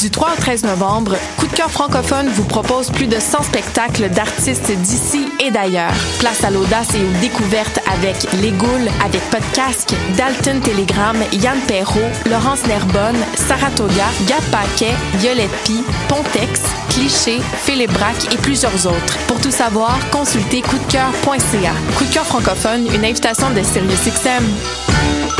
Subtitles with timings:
[0.00, 4.08] Du 3 au 13 novembre, Coup de cœur francophone vous propose plus de 100 spectacles
[4.08, 5.92] d'artistes d'ici et d'ailleurs.
[6.20, 12.00] Place à l'audace et aux découvertes avec Les Goules, avec Podcasque, Dalton Telegram, Yann Perrault,
[12.30, 19.18] Laurence Nerbonne, Saratoga, Gap Paquet, Violette Pie, Pontex, Cliché, Philippe Braque et plusieurs autres.
[19.26, 21.72] Pour tout savoir, consultez coupdecoeur.ca.
[21.98, 25.39] Coup de cœur francophone, une invitation de SiriusXM.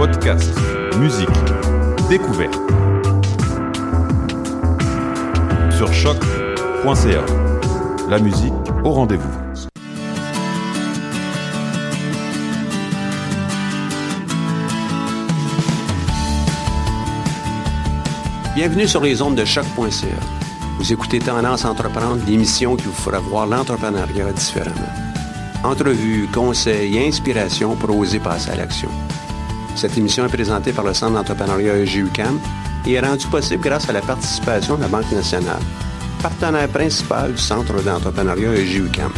[0.00, 0.50] Podcast,
[0.96, 1.28] musique,
[2.08, 2.58] découverte.
[5.76, 7.26] Sur choc.ca.
[8.08, 9.28] La musique au rendez-vous.
[18.54, 20.06] Bienvenue sur les ondes de choc.ca.
[20.78, 24.94] Vous écoutez Tendance Entreprendre, l'émission qui vous fera voir l'entrepreneuriat différemment.
[25.62, 28.88] Entrevues, conseils et inspirations pour oser passer à l'action.
[29.80, 32.38] Cette émission est présentée par le Centre d'entrepreneuriat EGUCAM
[32.86, 35.62] et est rendue possible grâce à la participation de la Banque nationale,
[36.22, 39.10] partenaire principal du Centre d'entrepreneuriat EGUCAM.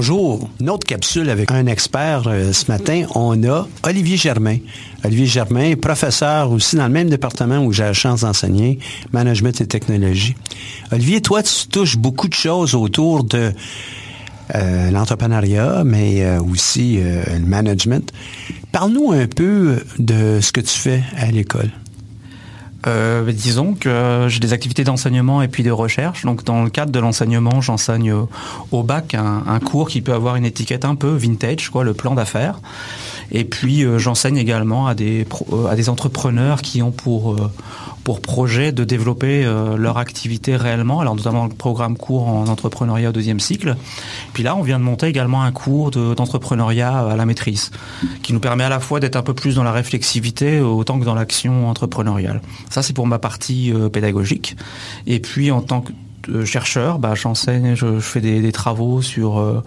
[0.00, 0.48] Bonjour.
[0.60, 3.04] Une autre capsule avec un expert euh, ce matin.
[3.14, 4.56] On a Olivier Germain.
[5.04, 8.78] Olivier Germain, professeur aussi dans le même département où j'ai la chance d'enseigner,
[9.12, 10.34] management et technologie.
[10.92, 13.52] Olivier, toi, tu touches beaucoup de choses autour de
[14.54, 18.12] euh, l'entrepreneuriat, mais euh, aussi euh, le management.
[18.72, 21.70] Parle-nous un peu de ce que tu fais à l'école.
[22.86, 26.24] Euh, disons que j'ai des activités d'enseignement et puis de recherche.
[26.24, 28.28] Donc dans le cadre de l'enseignement, j'enseigne au,
[28.70, 31.92] au bac un, un, cours qui peut avoir une étiquette un peu vintage, quoi, le
[31.92, 32.58] plan d'affaires.
[33.32, 37.50] Et puis euh, j'enseigne également à des, pro, à des entrepreneurs qui ont pour euh,
[38.04, 43.10] pour projet de développer euh, leur activité réellement, alors notamment le programme cours en entrepreneuriat
[43.10, 43.76] au deuxième cycle.
[44.32, 47.70] Puis là, on vient de monter également un cours d'entrepreneuriat à la maîtrise,
[48.22, 51.04] qui nous permet à la fois d'être un peu plus dans la réflexivité autant que
[51.04, 52.40] dans l'action entrepreneuriale.
[52.70, 54.56] Ça, c'est pour ma partie euh, pédagogique.
[55.06, 55.92] Et puis, en tant que
[56.44, 59.62] chercheur, bah, j'enseigne, je, je, fais des, des travaux sur euh,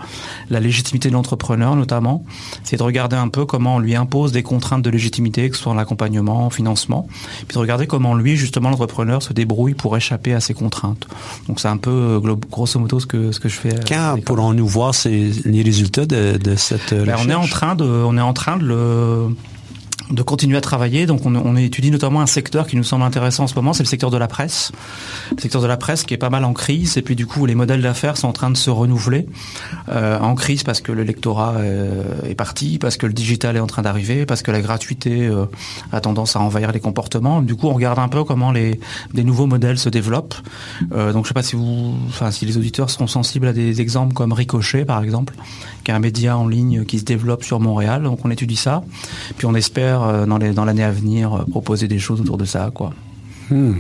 [0.50, 2.24] la légitimité de l'entrepreneur notamment.
[2.64, 5.64] C'est de regarder un peu comment on lui impose des contraintes de légitimité, que ce
[5.64, 7.08] soit en accompagnement, en financement,
[7.48, 11.08] puis de regarder comment lui, justement, l'entrepreneur se débrouille pour échapper à ces contraintes.
[11.48, 11.92] Donc c'est un peu
[12.24, 13.76] euh, grosso modo ce que ce que je fais.
[13.88, 17.86] Quand pourrons-nous voir ces, les résultats de, de cette ben, On est en train de,
[17.86, 19.30] on est en train de le
[20.10, 21.06] de continuer à travailler.
[21.06, 23.88] Donc on, étudie notamment un secteur qui nous semble intéressant en ce moment, c'est le
[23.88, 24.72] secteur de la presse.
[25.36, 27.46] Le secteur de la presse qui est pas mal en crise et puis du coup
[27.46, 29.28] les modèles d'affaires sont en train de se renouveler.
[29.90, 33.60] Euh, en crise parce que le lectorat euh, est parti, parce que le digital est
[33.60, 35.46] en train d'arriver, parce que la gratuité euh,
[35.92, 37.42] a tendance à envahir les comportements.
[37.42, 38.80] Du coup on regarde un peu comment les
[39.14, 40.36] des nouveaux modèles se développent.
[40.92, 44.14] Donc je sais pas si vous, enfin si les auditeurs seront sensibles à des exemples
[44.14, 45.34] comme Ricochet par exemple,
[45.84, 48.04] qui est un média en ligne qui se développe sur Montréal.
[48.04, 48.84] Donc on étudie ça,
[49.38, 52.72] puis on espère dans l'année à venir proposer des choses autour de ça.
[52.74, 52.94] Quoi.
[53.50, 53.74] Hmm.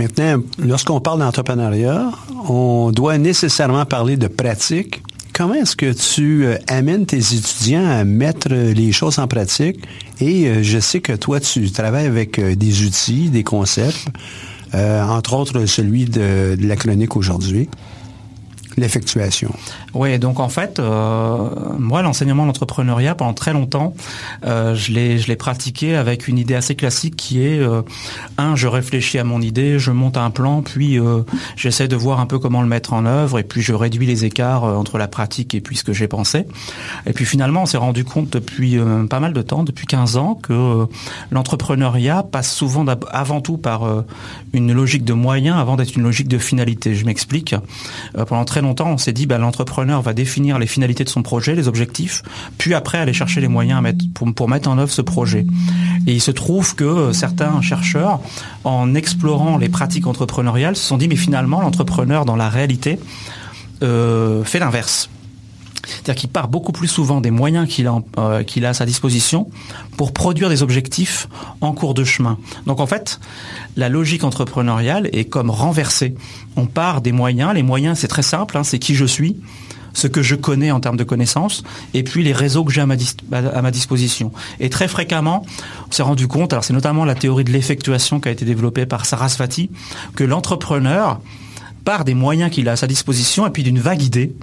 [0.00, 2.10] Maintenant, lorsqu'on parle d'entrepreneuriat,
[2.48, 5.02] on doit nécessairement parler de pratique.
[5.34, 9.78] comment est-ce que tu euh, amènes tes étudiants à mettre euh, les choses en pratique?
[10.18, 14.08] Et euh, je sais que toi, tu travailles avec des outils, des concepts,
[14.72, 17.68] entre autres celui de la chronique aujourd'hui
[18.76, 19.52] l'effectuation.
[19.94, 21.48] Oui, donc en fait, euh,
[21.78, 23.94] moi, l'enseignement d'entrepreneuriat, pendant très longtemps,
[24.44, 27.82] euh, je l'ai pratiqué avec une idée assez classique qui est, euh,
[28.38, 30.98] un, je réfléchis à mon idée, je monte un plan, puis
[31.56, 34.24] j'essaie de voir un peu comment le mettre en œuvre, et puis je réduis les
[34.24, 36.46] écarts entre la pratique et puis ce que j'ai pensé.
[37.06, 38.78] Et puis finalement, on s'est rendu compte depuis
[39.08, 40.86] pas mal de temps, depuis 15 ans, que
[41.30, 44.04] l'entrepreneuriat passe souvent avant tout par
[44.52, 46.94] une logique de moyens avant d'être une logique de finalité.
[46.94, 47.54] Je m'explique.
[48.28, 49.38] pendant très longtemps, on s'est dit, bah,
[49.84, 52.22] va définir les finalités de son projet, les objectifs,
[52.58, 53.82] puis après aller chercher les moyens
[54.14, 55.46] pour, mettre en œuvre ce projet.
[56.06, 58.20] Et il se trouve que certains chercheurs,
[58.64, 62.98] en explorant les pratiques entrepreneuriales, se sont dit, mais finalement, l'entrepreneur, dans la réalité,
[63.82, 65.08] euh, fait l'inverse.
[65.86, 68.86] C'est-à-dire qu'il part beaucoup plus souvent des moyens qu'il a, euh, qu'il a à sa
[68.86, 69.50] disposition
[69.96, 71.28] pour produire des objectifs
[71.60, 72.38] en cours de chemin.
[72.66, 73.20] Donc en fait,
[73.76, 76.14] la logique entrepreneuriale est comme renversée.
[76.56, 77.54] On part des moyens.
[77.54, 79.36] Les moyens, c'est très simple, hein, c'est qui je suis,
[79.92, 81.62] ce que je connais en termes de connaissances,
[81.94, 84.32] et puis les réseaux que j'ai à ma, disposition.
[84.58, 85.44] Et très fréquemment,
[85.88, 88.86] on s'est rendu compte, alors c'est notamment la théorie de l'effectuation qui a été développée
[88.86, 89.70] par Sarasvati,
[90.14, 91.20] que l'entrepreneur
[91.84, 94.34] part des moyens qu'il a à sa disposition et puis d'une vague idée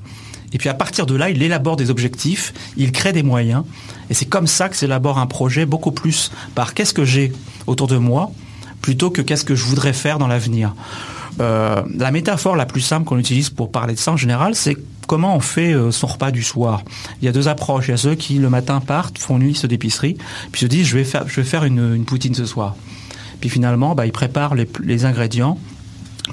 [0.53, 3.63] et puis à partir de là, il élabore des objectifs, il crée des moyens.
[4.09, 7.33] Et c'est comme ça que s'élabore un projet beaucoup plus par qu'est-ce que j'ai
[7.67, 8.31] autour de moi
[8.81, 10.73] plutôt que qu'est-ce que je voudrais faire dans l'avenir.
[11.39, 14.77] Euh, la métaphore la plus simple qu'on utilise pour parler de ça en général, c'est
[15.07, 16.83] comment on fait euh, son repas du soir.
[17.21, 17.87] Il y a deux approches.
[17.87, 20.17] Il y a ceux qui le matin partent, font une liste d'épicerie,
[20.51, 22.75] puis se disent je vais faire, je vais faire une, poutine ce soir.
[23.39, 25.57] Puis finalement, bah, ils préparent les ingrédients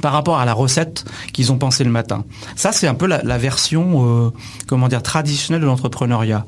[0.00, 2.24] par rapport à la recette qu'ils ont pensé le matin.
[2.56, 4.30] Ça, c'est un peu la, version, euh,
[4.66, 6.44] comment traditionnelle de l'entrepreneuriat.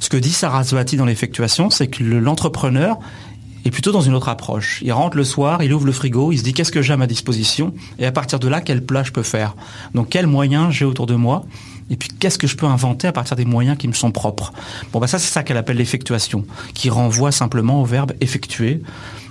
[0.00, 2.98] Ce que dit Sarasvati dans l'effectuation, c'est que l'entrepreneur
[3.66, 4.80] est plutôt dans une autre approche.
[4.82, 6.96] Il rentre le soir, il ouvre le frigo, il se dit qu'est-ce que j'ai à
[6.96, 9.54] ma disposition, et à partir de là, quel plat je peux faire?
[9.94, 11.44] Donc, quels moyens j'ai autour de moi,
[11.90, 14.52] et puis qu'est-ce que je peux inventer à partir des moyens qui me sont propres?
[14.92, 18.82] Bon, bah ça, c'est ça qu'elle appelle l'effectuation, qui renvoie simplement au verbe effectuer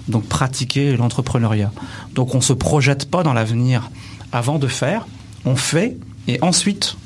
[0.08, 1.72] donc pratiquer l'entrepreneuriat.
[2.14, 3.90] Donc on ne se projette pas dans l'avenir
[4.32, 5.08] avant de faire,
[5.46, 5.98] on fait
[6.28, 6.98] et ensuite,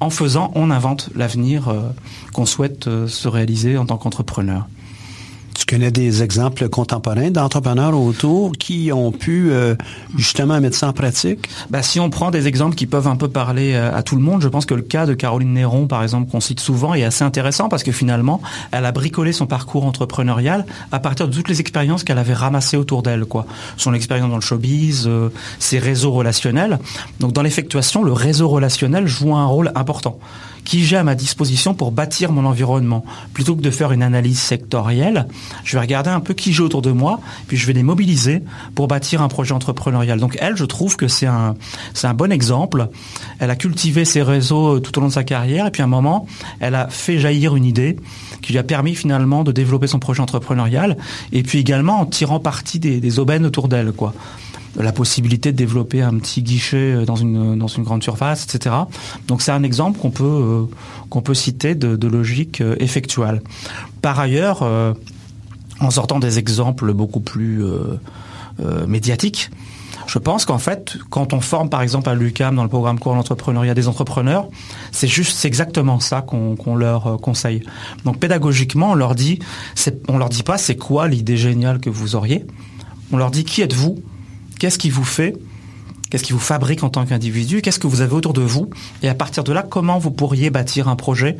[0.00, 1.80] en faisant, on invente l'avenir euh,
[2.32, 4.66] qu'on souhaite euh, se réaliser en tant qu'entrepreneur.
[5.66, 9.74] Tu connais des exemples contemporains d'entrepreneurs autour qui ont pu euh,
[10.16, 11.48] justement mettre ça en pratique?
[11.70, 14.22] Bah, si on prend des exemples qui peuvent un peu parler euh, à, tout le
[14.22, 17.02] monde, je pense que le cas de Caroline Néron, par exemple, qu'on cite souvent, est
[17.02, 18.40] assez intéressant parce que finalement,
[18.70, 22.76] elle a bricolé son parcours entrepreneurial à partir de toutes les expériences qu'elle avait ramassées
[22.76, 23.24] autour d'elle.
[23.24, 23.44] quoi.
[23.76, 26.78] Son expérience dans le showbiz, euh, ses réseaux relationnels.
[27.18, 30.20] Donc dans l'effectuation, le réseau relationnel joue un rôle important
[30.66, 33.04] qui j'ai à ma disposition pour bâtir mon environnement.
[33.32, 35.28] Plutôt que de faire une analyse sectorielle,
[35.64, 38.42] je vais regarder un peu qui j'ai autour de moi, puis je vais les mobiliser
[38.74, 40.18] pour bâtir un projet entrepreneurial.
[40.18, 41.54] Donc elle, je trouve que c'est un,
[41.94, 42.88] c'est un bon exemple.
[43.38, 45.88] Elle a cultivé ses réseaux tout au long de sa carrière, et puis à un
[45.88, 46.26] moment,
[46.58, 47.96] elle a fait jaillir une idée
[48.42, 50.96] qui lui a permis finalement de développer son projet entrepreneurial,
[51.32, 54.12] et puis également en tirant parti des, des aubaines autour d'elle, quoi
[54.82, 58.74] la possibilité de développer un petit guichet euh, dans une, grande surface, etc.
[59.26, 63.42] Donc c'est un exemple qu'on peut, euh, citer de, logique euh, effectuelle.
[64.02, 64.62] Par ailleurs,
[65.80, 67.64] en sortant des exemples beaucoup plus
[68.86, 69.50] médiatiques,
[70.06, 73.14] je pense qu'en fait, quand on forme par exemple à l'UCAM dans le programme cours
[73.14, 74.46] d'entrepreneuriat des entrepreneurs,
[74.92, 77.64] c'est juste, exactement ça qu'on leur conseille.
[78.04, 79.40] Donc pédagogiquement, on leur dit,
[80.06, 82.46] on leur dit pas c'est quoi l'idée géniale que vous auriez.
[83.10, 83.98] On leur dit qui êtes-vous?
[84.58, 85.36] Qu'est-ce qui vous fait
[86.10, 88.70] Qu'est-ce qui vous fabrique en tant qu'individu Qu'est-ce que vous avez autour de vous
[89.02, 91.36] Et à partir de là, comment vous pourriez bâtir un projet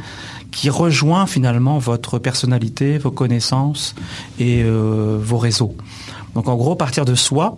[0.51, 3.95] qui rejoint finalement votre personnalité, vos connaissances
[4.41, 5.77] et euh, vos réseaux?
[6.35, 7.57] Donc en gros, partir de soi,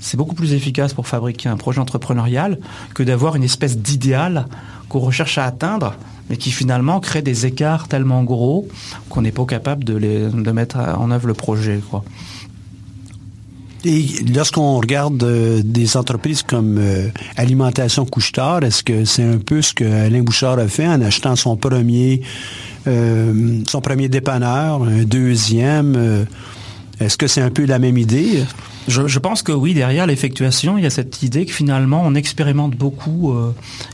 [0.00, 2.58] c'est beaucoup plus efficace pour fabriquer un projet entrepreneurial
[2.94, 4.46] que d'avoir une espèce d'idéal
[4.88, 5.94] qu'on recherche à atteindre,
[6.28, 8.68] mais qui finalement crée des écarts tellement gros
[9.08, 11.80] qu'on n'est pas capable de, mettre en œuvre le projet.
[13.84, 19.62] Et lorsqu'on regarde euh, des entreprises comme euh, Alimentation Couchetard, est-ce que c'est un peu
[19.62, 22.22] ce que Alain Bouchard a fait en achetant son premier,
[22.88, 26.26] euh, son premier dépanneur, un deuxième
[26.98, 28.42] Est-ce que c'est un peu la même idée?
[28.88, 32.74] Je, pense que oui, derrière l'effectuation, il y a cette idée que finalement on expérimente
[32.74, 33.34] beaucoup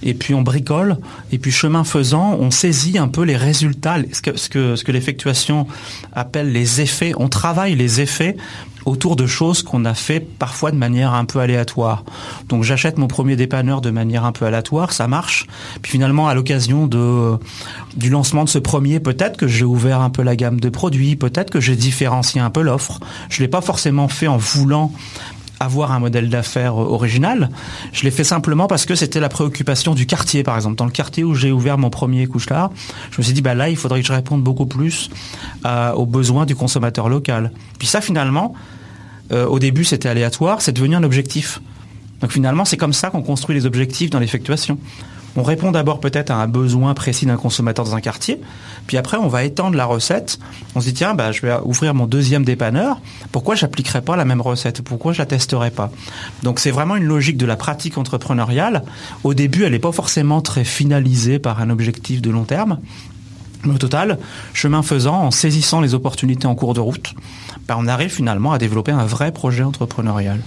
[0.04, 0.98] et puis on bricole
[1.32, 5.66] et puis chemin faisant, on saisit un peu les résultats, ce que, l'effectuation
[6.12, 7.12] appelle les effets.
[7.16, 8.36] On travaille les effets
[8.84, 12.04] autour de choses qu'on a fait parfois de manière un peu aléatoire.
[12.48, 15.46] Donc j'achète mon premier dépanneur de manière un peu aléatoire, ça marche.
[15.82, 17.36] Puis finalement, à l'occasion de
[17.96, 21.16] du lancement de ce premier, peut-être que j'ai ouvert un peu la gamme de produits,
[21.16, 23.00] peut-être que j'ai différencié un peu l'offre.
[23.28, 24.92] Je l'ai pas forcément fait en voulant
[25.60, 27.50] avoir un modèle d'affaires original.
[27.92, 30.76] Je l'ai fait simplement parce que c'était la préoccupation du quartier, par exemple.
[30.76, 32.70] Dans le quartier où j'ai ouvert mon premier couche-tard,
[33.10, 35.10] je me suis dit, bah là, il faudrait que je réponde beaucoup plus
[35.64, 37.52] euh, aux besoins du consommateur local.
[37.78, 38.54] Puis ça, finalement,
[39.32, 41.60] euh, au début, c'était aléatoire, c'est devenu un objectif.
[42.20, 44.78] Donc finalement, c'est comme ça qu'on construit les objectifs dans l'effectuation.
[45.36, 48.40] On répond d'abord peut-être à un besoin précis d'un consommateur dans un quartier,
[48.86, 50.38] puis après on va étendre la recette.
[50.76, 53.00] On se dit tiens, bah, je vais ouvrir mon deuxième dépanneur.
[53.32, 54.82] Pourquoi j'appliquerai pas la même recette?
[54.82, 55.90] Pourquoi je la testerai pas?
[56.44, 58.84] Donc c'est vraiment une logique de la pratique entrepreneuriale.
[59.24, 62.78] Au début, elle n'est pas forcément très finalisée par un objectif de long terme.
[63.66, 64.18] Au total,
[64.52, 67.14] chemin faisant, en saisissant les opportunités en cours de route,
[67.66, 70.40] bah, on arrive finalement à développer un vrai projet entrepreneurial.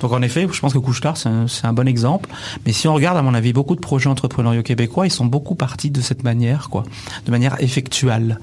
[0.00, 2.30] Donc en effet, je pense que Couchetard, c'est un, bon exemple.
[2.64, 5.54] Mais si on regarde, à mon avis, beaucoup de projets entrepreneuriaux québécois, ils sont beaucoup
[5.54, 6.68] partis de cette manière,
[7.26, 8.38] de manière effectuelle.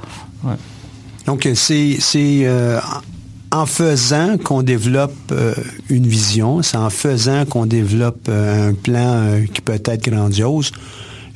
[1.25, 2.79] Donc c'est euh,
[3.51, 5.53] en faisant qu'on développe euh,
[5.89, 10.71] une vision, c'est en faisant qu'on développe euh, un plan qui peut être grandiose.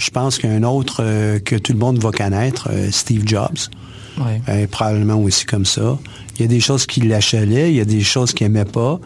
[0.01, 1.03] Je pense qu'un autre
[1.39, 3.59] que tout le monde va connaître, Steve Jobs,
[4.47, 5.99] est probablement aussi comme ça.
[6.35, 8.99] Il y a des choses qui l'achalaient, il y a des choses qu'il n'aimait pas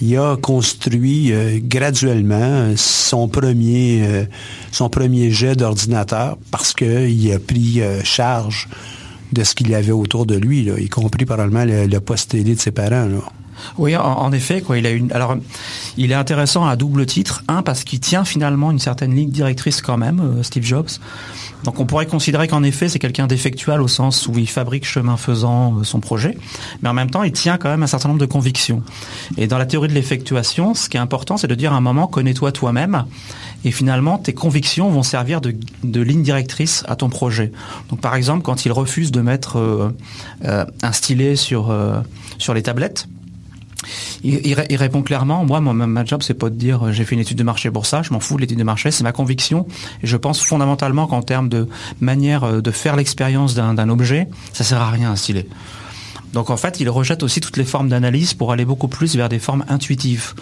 [0.00, 4.24] il a construit euh, graduellement son premier, euh,
[4.70, 8.68] son premier jet d'ordinateur parce qu'il a pris euh, charge
[9.32, 12.60] de ce qu'il avait autour de lui, y compris probablement le, le poste télé de
[12.60, 13.08] ses parents.
[13.78, 14.78] Oui, en, effet, quoi.
[14.78, 15.12] Il a une.
[15.12, 15.36] Alors,
[15.96, 17.42] il est intéressant à double titre.
[17.48, 20.88] Un parce qu'il tient finalement une certaine ligne directrice quand même, Steve Jobs.
[21.64, 25.16] Donc on pourrait considérer qu'en effet c'est quelqu'un d'effectuel au sens où il fabrique chemin
[25.16, 26.36] faisant euh, son projet,
[26.82, 28.82] mais en même temps il tient quand même un certain nombre de convictions.
[29.36, 31.80] Et dans la théorie de l'effectuation, ce qui est important c'est de dire à un
[31.80, 33.04] moment connais-toi toi-même
[33.64, 35.56] et finalement tes convictions vont servir de,
[36.00, 37.52] ligne directrice à ton projet.
[37.90, 39.90] Donc par exemple quand il refuse de mettre euh,
[40.44, 41.74] euh, un stylet sur,
[42.38, 43.08] sur les tablettes,
[44.22, 47.38] il, répond clairement, moi, ma job, c'est pas de dire euh, j'ai fait une étude
[47.38, 49.66] de marché pour ça, je m'en fous de l'étude de marché, c'est ma conviction.
[50.02, 51.68] Et je pense fondamentalement qu'en termes de
[52.00, 55.46] manière euh, de faire l'expérience d'un objet, ça sert à rien un stylet.
[56.32, 59.28] Donc en fait, il rejette aussi toutes les formes d'analyse pour aller beaucoup plus vers
[59.28, 60.34] des formes intuitives.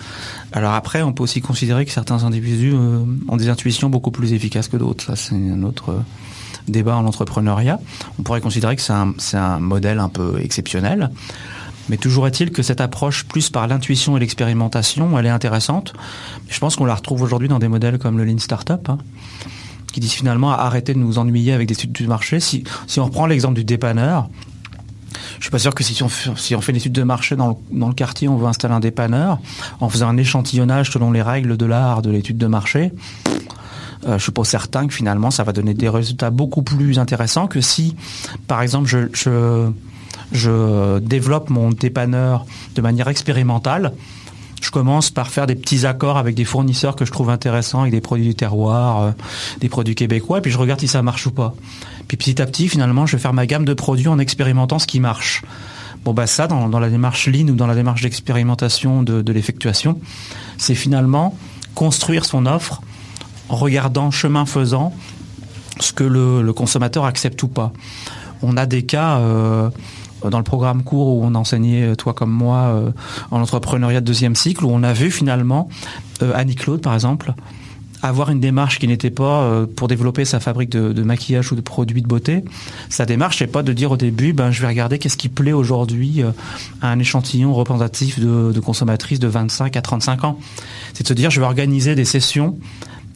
[0.52, 4.32] Alors après, on peut aussi considérer que certains individus euh, ont des intuitions beaucoup plus
[4.32, 5.04] efficaces que d'autres.
[5.04, 6.02] Ça, c'est un autre
[6.68, 7.78] débat en entrepreneuriat.
[8.18, 11.10] On pourrait considérer que c'est un modèle un peu exceptionnel.
[11.88, 15.92] Mais toujours est-il que cette approche plus par l'intuition et l'expérimentation, elle est intéressante.
[16.48, 18.98] Je pense qu'on la retrouve aujourd'hui dans des modèles comme le Lean Startup, hein,
[19.92, 22.40] qui disent finalement arrêter de nous ennuyer avec des études du marché.
[22.40, 22.64] Si,
[22.96, 24.28] on reprend l'exemple du dépanneur,
[25.38, 27.58] je suis pas sûr que si on, si on fait une étude de marché dans
[27.70, 29.38] le, quartier, on veut installer un dépanneur,
[29.80, 32.92] en faisant un échantillonnage selon les règles de l'art de l'étude de marché,
[34.06, 37.46] euh, je suis pas certain que finalement ça va donner des résultats beaucoup plus intéressants
[37.46, 37.94] que si,
[38.48, 39.70] par exemple, je
[40.32, 43.92] je développe mon dépanneur de manière expérimentale.
[44.64, 47.92] Je commence par faire des petits accords avec des fournisseurs que je trouve intéressants, avec
[47.92, 49.10] des produits du terroir, euh,
[49.60, 51.54] des produits québécois, et puis je regarde si ça marche ou pas.
[52.08, 54.86] Puis petit à petit, finalement, je vais faire ma gamme de produits en expérimentant ce
[54.86, 55.42] qui marche.
[56.04, 59.98] Bon bah ça, dans, la démarche Lean ou dans la démarche d'expérimentation de, l'effectuation,
[60.58, 61.36] c'est finalement
[61.74, 62.82] construire son offre
[63.48, 64.94] en regardant chemin faisant
[65.80, 67.72] ce que le, consommateur accepte ou pas.
[68.42, 69.70] On a des cas euh,
[70.30, 72.90] dans le programme court où on enseignait, euh, toi comme moi, euh,
[73.30, 75.68] en entrepreneuriat de deuxième cycle, où on a vu finalement
[76.22, 77.34] euh, Annie-Claude, par exemple,
[78.02, 82.02] avoir une démarche qui n'était pas pour développer sa fabrique de, maquillage ou de produits
[82.02, 82.44] de beauté.
[82.90, 85.54] Sa démarche n'est pas de dire au début, ben, je vais regarder qu'est-ce qui plaît
[85.54, 86.22] aujourd'hui
[86.82, 90.38] à un échantillon représentatif de consommatrices de 25 à 35 ans.
[90.92, 92.58] C'est de se dire, je vais organiser des sessions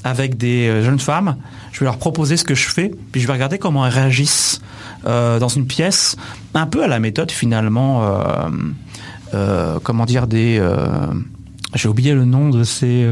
[0.05, 1.37] avec des jeunes femmes,
[1.71, 4.63] je vais leur proposer ce que je fais, puis je vais regarder comment elles réagissent
[5.09, 6.17] euh, dans une pièce,
[6.53, 8.49] un peu à la méthode finalement, euh,
[9.35, 10.63] euh, comment dire, des...
[11.75, 13.07] J'ai oublié le nom de ces,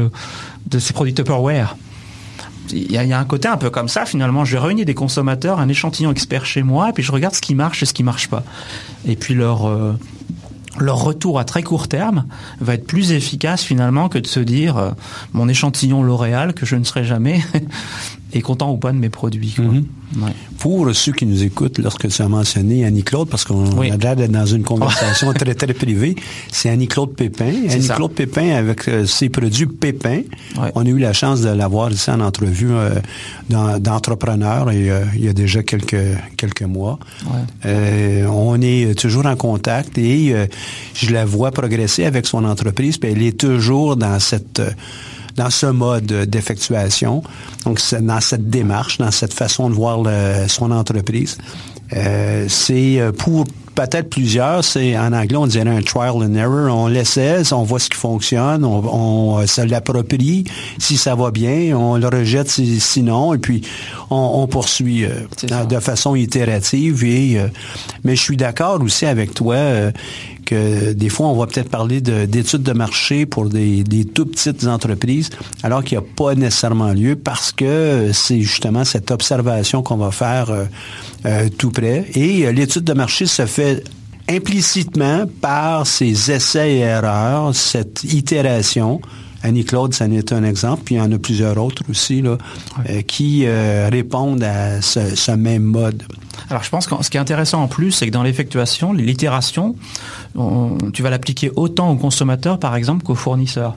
[0.65, 1.75] de ces produits Tupperware.
[2.71, 4.45] Il y, a, un côté un peu comme ça finalement.
[4.45, 7.55] Je réunis des consommateurs, un échantillon expert chez moi, et puis je regarde ce qui
[7.55, 8.43] marche et ce qui marche pas.
[9.07, 9.71] Et puis leur
[10.79, 12.25] leur retour à très court terme
[12.59, 14.93] va être plus efficace finalement que de se dire
[15.33, 17.41] mon échantillon L'Oréal que je ne serai jamais
[18.33, 19.53] est content ou pas de mes produits.
[19.55, 19.65] quoi.
[19.65, 19.85] Mhm.
[20.23, 20.31] Ouais.
[20.59, 23.91] Pour ceux qui nous écoutent, lorsque tu as mentionné Annie-Claude, parce qu'on Oui.
[23.91, 26.15] a déjà d'être dans une conversation très, très privée,
[26.51, 27.51] c'est Annie-Claude Pépin.
[27.69, 30.21] Annie-Claude Pépin, avec euh, ses produits Pépin,
[30.59, 30.71] Ouais.
[30.75, 32.91] on a eu la chance de l'avoir ici en entrevue euh,
[33.79, 35.95] d'entrepreneur euh, il y a déjà quelques,
[36.37, 36.99] quelques mois.
[37.65, 38.25] Ouais.
[38.29, 40.33] On est toujours en contact et
[40.93, 44.61] je la vois progresser avec son entreprise, puis elle est toujours dans cette
[45.37, 47.23] dans ce mode d'effectuation,
[47.63, 51.37] donc dans cette démarche, dans cette façon de voir le- son entreprise.
[51.95, 56.75] Euh, c'est euh, pour peut-être plusieurs, c'est en anglais on dirait un trial and error.
[56.75, 58.83] On l'essaie, on voit ce qui fonctionne, on,
[59.35, 60.43] on euh, se l'approprie.
[60.79, 63.61] Si ça va bien, on le rejette si- sinon, et puis
[64.09, 67.05] on, on poursuit euh, de façon itérative.
[67.05, 67.47] Et, euh,
[68.03, 69.91] mais je suis d'accord aussi avec toi euh,
[70.47, 74.25] que des fois, on va peut-être parler de- d'études de, marché pour des, des tout
[74.25, 75.29] petites entreprises,
[75.61, 80.11] alors qu'il n'y a pas nécessairement lieu parce que c'est justement cette observation qu'on va
[80.11, 80.63] faire euh,
[81.25, 82.05] euh, tout près.
[82.15, 83.83] Et euh, l'étude de marché se fait
[84.29, 89.01] implicitement par ces essais et erreurs, cette itération.
[89.43, 92.37] Annie-Claude, ça en est un exemple, puis il y en a plusieurs autres aussi, là,
[93.05, 96.03] qui répondent à ce, ce même mode.
[96.49, 99.75] Alors je pense que ce qui est intéressant en plus, c'est que dans l'effectuation, l'itération,
[100.93, 103.75] tu vas l'appliquer autant au consommateur par exemple qu'au fournisseur.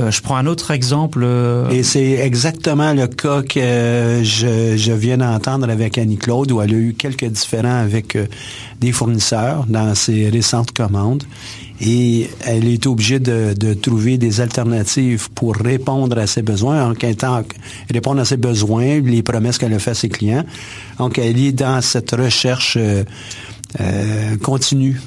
[0.00, 1.20] Euh, je prends un autre exemple.
[1.22, 6.78] euh, Et c'est exactement le cas que je, viens d'entendre avec Annie-Claude, où elle a
[6.78, 8.26] eu quelques différends avec euh,
[8.80, 11.24] des fournisseurs dans ses récentes commandes.
[11.82, 16.94] Et elle est obligée de, trouver des alternatives pour répondre à ses besoins, en
[17.92, 20.44] répondre à ses besoins, les promesses qu'elle a fait à ses clients.
[20.98, 22.78] Donc, elle est dans cette recherche
[24.42, 25.00] continue,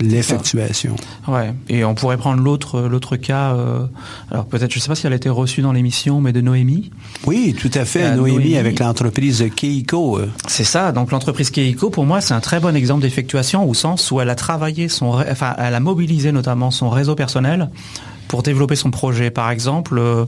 [0.00, 0.96] l'effectuation.
[1.28, 3.52] Ouais, et on pourrait prendre l'autre l'autre cas.
[3.54, 3.86] euh,
[4.30, 6.90] alors peut-être, je sais pas si elle a été reçue dans l'émission, mais de Noémie.
[7.26, 8.04] Oui, tout à fait.
[8.04, 8.56] Euh, Noémie, Noémie.
[8.56, 10.18] avec l'entreprise Keiko.
[10.18, 10.92] euh, C'est ça.
[10.92, 14.30] Donc l'entreprise Keiko, pour moi, c'est un très bon exemple d'effectuation au sens où elle
[14.30, 17.70] a travaillé son, ré- enfin, elle a mobilisé notamment son réseau personnel
[18.28, 19.30] pour développer son projet.
[19.30, 20.24] Par exemple, euh,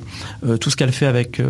[0.61, 1.41] tout ce qu'elle fait avec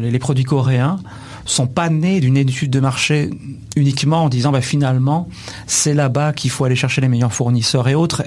[0.00, 0.98] les produits coréens
[1.46, 3.30] sont pas nés d'une étude de marché
[3.76, 5.28] uniquement en disant bah, finalement
[5.66, 8.22] c'est là-bas qu'il faut aller chercher les meilleurs fournisseurs et autres.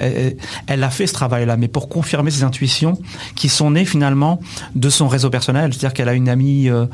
[0.68, 2.98] Elle, a fait ce travail-là, mais pour confirmer ses intuitions
[3.36, 4.40] qui sont nées finalement
[4.76, 5.74] de son réseau personnel.
[5.74, 6.86] C'est-à-dire qu'elle a une amie euh,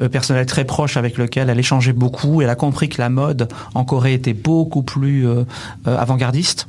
[0.00, 2.42] euh, personnelle très proche avec lequel elle échangeait beaucoup.
[2.42, 5.44] Elle a compris que la mode en Corée était beaucoup plus euh,
[5.84, 6.66] avant-gardiste.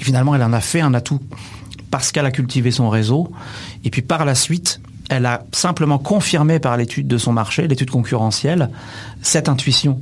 [0.00, 1.20] Et finalement, elle en a fait un atout
[1.90, 3.30] parce qu'elle a cultivé son réseau.
[3.84, 7.90] Et puis par la suite, elle a simplement confirmé par l'étude de son marché, l'étude
[7.90, 8.70] concurrentielle,
[9.22, 10.00] cette intuition.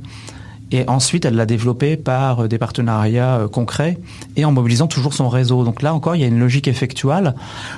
[0.71, 3.97] Et ensuite, elle l'a développée par euh, des partenariats euh, concrets
[4.35, 5.63] et en mobilisant toujours son réseau.
[5.63, 7.35] Donc là encore, il y a une logique effectuelle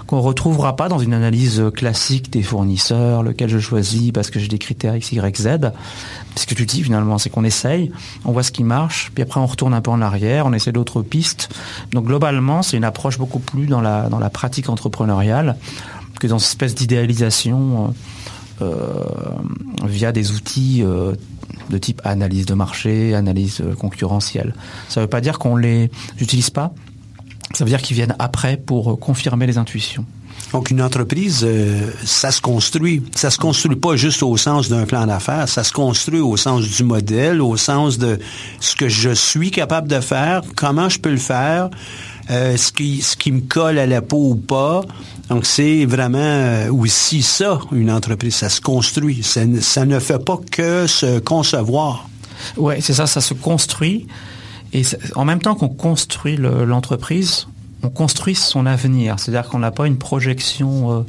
[0.08, 4.40] qu'on retrouvera pas dans une analyse euh, classique des fournisseurs, lequel je choisis parce que
[4.40, 5.72] j'ai des critères X, Y, Z.
[6.36, 7.92] Ce que tu dis finalement, c'est qu'on essaye,
[8.26, 10.72] on voit ce qui marche, puis après on retourne un peu en arrière, on essaie
[10.72, 11.50] d'autres pistes.
[11.92, 15.58] Donc globalement, c'est une approche beaucoup plus dans la, dans la pratique entrepreneuriale
[16.20, 17.94] que dans cette espèce d'idéalisation
[18.62, 19.04] euh, euh,
[19.86, 21.14] via des outils euh,
[21.70, 24.54] de type analyse de marché, analyse concurrentielle.
[24.90, 26.74] Ça ne veut pas dire qu'on les utilise pas,
[27.54, 30.06] ça veut dire qu'ils viennent après pour confirmer les intuitions.
[30.52, 31.48] Donc, une entreprise,
[32.04, 33.04] ça se construit.
[33.16, 36.68] Ça se construit pas juste au sens d'un plan d'affaires, ça se construit au sens
[36.68, 38.20] du modèle, au sens de
[38.60, 41.70] ce que je suis capable de faire, comment je peux le faire,
[42.30, 44.82] ce, qui, ce qui me colle à la peau ou pas.
[45.30, 48.36] Donc, c'est vraiment euh, aussi ça, une entreprise.
[48.36, 49.22] Ça se construit.
[49.24, 52.10] Ça, ne- ça ne fait pas que se concevoir.
[52.58, 54.08] Ouais, c'est ça, ça se construit.
[54.74, 54.84] Et
[55.16, 57.48] en même temps qu'on construit le- l'entreprise,
[57.84, 59.20] on construit son avenir.
[59.20, 61.02] C'est-à-dire qu'on n'a pas une projection euh,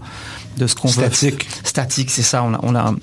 [0.58, 1.04] de ce qu'on veut.
[1.06, 1.48] Statique.
[1.64, 2.42] Statique, c'est ça.
[2.44, 2.94] On a, on a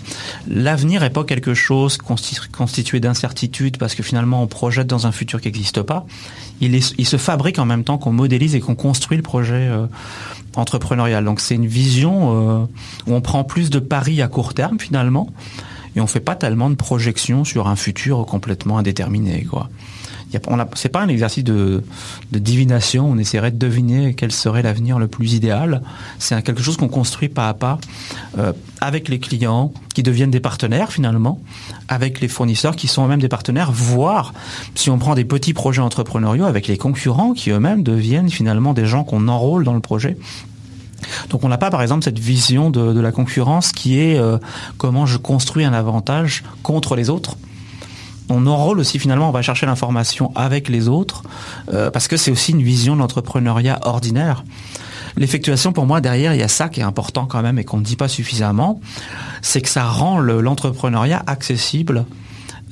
[0.48, 5.12] l'avenir est pas quelque chose consti- constitué d'incertitude parce que finalement on projette dans un
[5.12, 6.06] futur qui n'existe pas.
[6.62, 9.68] Il, est- il se fabrique en même temps qu'on modélise et qu'on construit le projet
[9.70, 9.86] euh,
[10.60, 11.24] entrepreneurial.
[11.24, 12.66] Donc c'est une vision euh,
[13.08, 15.30] où on prend plus de paris à court terme finalement
[15.96, 19.48] et on fait pas tellement de projections sur un futur complètement indéterminé.
[20.76, 21.84] C'est pas un exercice de,
[22.32, 23.10] divination.
[23.10, 25.82] On essaierait de deviner quel serait l'avenir le plus idéal.
[26.20, 27.80] C'est quelque chose qu'on construit pas à pas
[28.38, 31.40] euh, avec les clients qui deviennent des partenaires finalement,
[31.88, 34.34] avec les fournisseurs qui sont eux-mêmes des partenaires, voire
[34.76, 38.86] si on prend des petits projets entrepreneuriaux avec les concurrents qui eux-mêmes deviennent finalement des
[38.86, 40.18] gens qu'on enrôle dans le projet.
[41.30, 44.38] Donc on n'a pas par exemple cette vision de, de la concurrence qui est euh,
[44.78, 47.38] comment je construis un avantage contre les autres.
[48.30, 51.24] On enrôle aussi finalement, on va chercher l'information avec les autres,
[51.74, 53.02] euh, parce que c'est aussi une vision de
[53.88, 54.44] ordinaire.
[55.16, 57.78] L'effectuation, pour moi, derrière, il y a ça qui est important quand même et qu'on
[57.78, 58.80] ne dit pas suffisamment,
[59.42, 62.06] c'est que ça rend l'entrepreneuriat accessible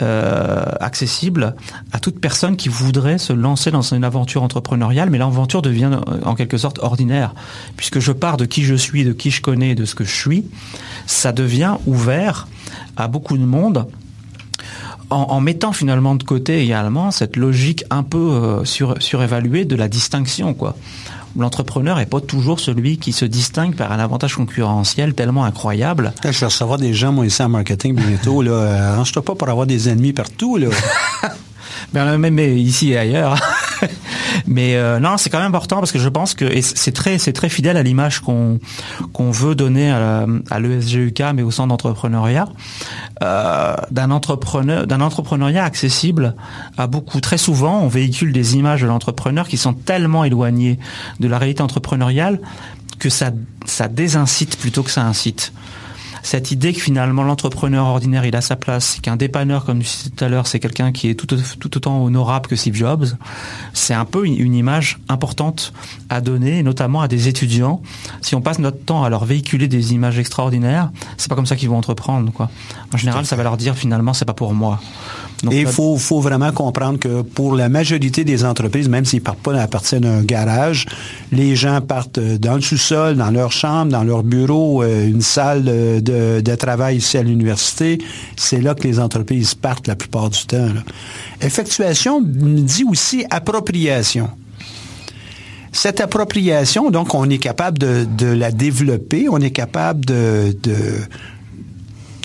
[0.01, 1.55] euh, accessible
[1.93, 6.19] à toute personne qui voudrait se lancer dans une aventure entrepreneuriale, mais l'aventure devient euh,
[6.25, 7.33] en quelque sorte ordinaire.
[7.77, 10.13] Puisque je pars de qui je suis, de qui je connais, de ce que je
[10.13, 10.43] suis,
[11.07, 12.49] ça devient ouvert
[12.97, 13.87] à beaucoup de monde.
[15.09, 18.65] En, mettant finalement de côté également cette logique un peu euh,
[18.99, 20.75] surévaluée de la distinction, quoi
[21.37, 26.13] l'entrepreneur n'est pas toujours celui qui se distingue par un avantage concurrentiel tellement incroyable.
[26.23, 28.41] je vais recevoir des gens, moi, ici en marketing bientôt.
[28.41, 30.57] Là, arrange-toi pas pour avoir des ennemis partout.
[30.57, 30.67] Là.
[31.93, 33.37] ben, même ici et ailleurs.
[34.47, 37.77] Mais euh, non, c'est quand même important parce que je pense que c'est très fidèle
[37.77, 38.59] à l'image qu'on
[39.17, 42.47] veut donner à, l'ESGUK, mais au centre d'entrepreneuriat,
[43.23, 46.35] euh, d'un entrepreneur entrepreneuriat accessible
[46.77, 47.21] à beaucoup.
[47.21, 50.79] Très souvent, on véhicule des images de l'entrepreneur qui sont tellement éloignées
[51.19, 52.39] de la réalité entrepreneuriale
[52.99, 53.31] que ça
[53.89, 55.53] désincite plutôt que ça incite
[56.25, 60.09] cette idée que finalement l'entrepreneur ordinaire il a sa place, qu'un dépanneur comme tu disais
[60.09, 63.05] tout à l'heure c'est quelqu'un qui est tout, tout, autant honorable que Steve Jobs,
[63.73, 65.71] c'est un peu une, image importante
[66.09, 67.81] à donner, notamment à des étudiants.
[68.21, 71.55] Si on passe notre temps à leur véhiculer des images extraordinaires, c'est pas comme ça
[71.55, 72.49] qu'ils vont entreprendre quoi.
[72.91, 74.81] En général, ça va leur dire finalement c'est pas pour moi.
[75.51, 79.39] Et il faut, faut, vraiment comprendre que pour la majorité des entreprises, même s'ils partent
[79.39, 80.85] pas à partir d'un garage,
[81.31, 85.21] les gens partent euh, dans le sous-sol, dans leur chambre, dans leur bureau, euh, une
[85.21, 87.99] salle de, de travail ici à l'université.
[88.37, 90.69] C'est là que les entreprises partent la plupart du temps.
[91.41, 94.29] Effectuation dit aussi appropriation.
[95.75, 100.73] Cette appropriation, donc, on est capable de, de la développer, on est capable de, de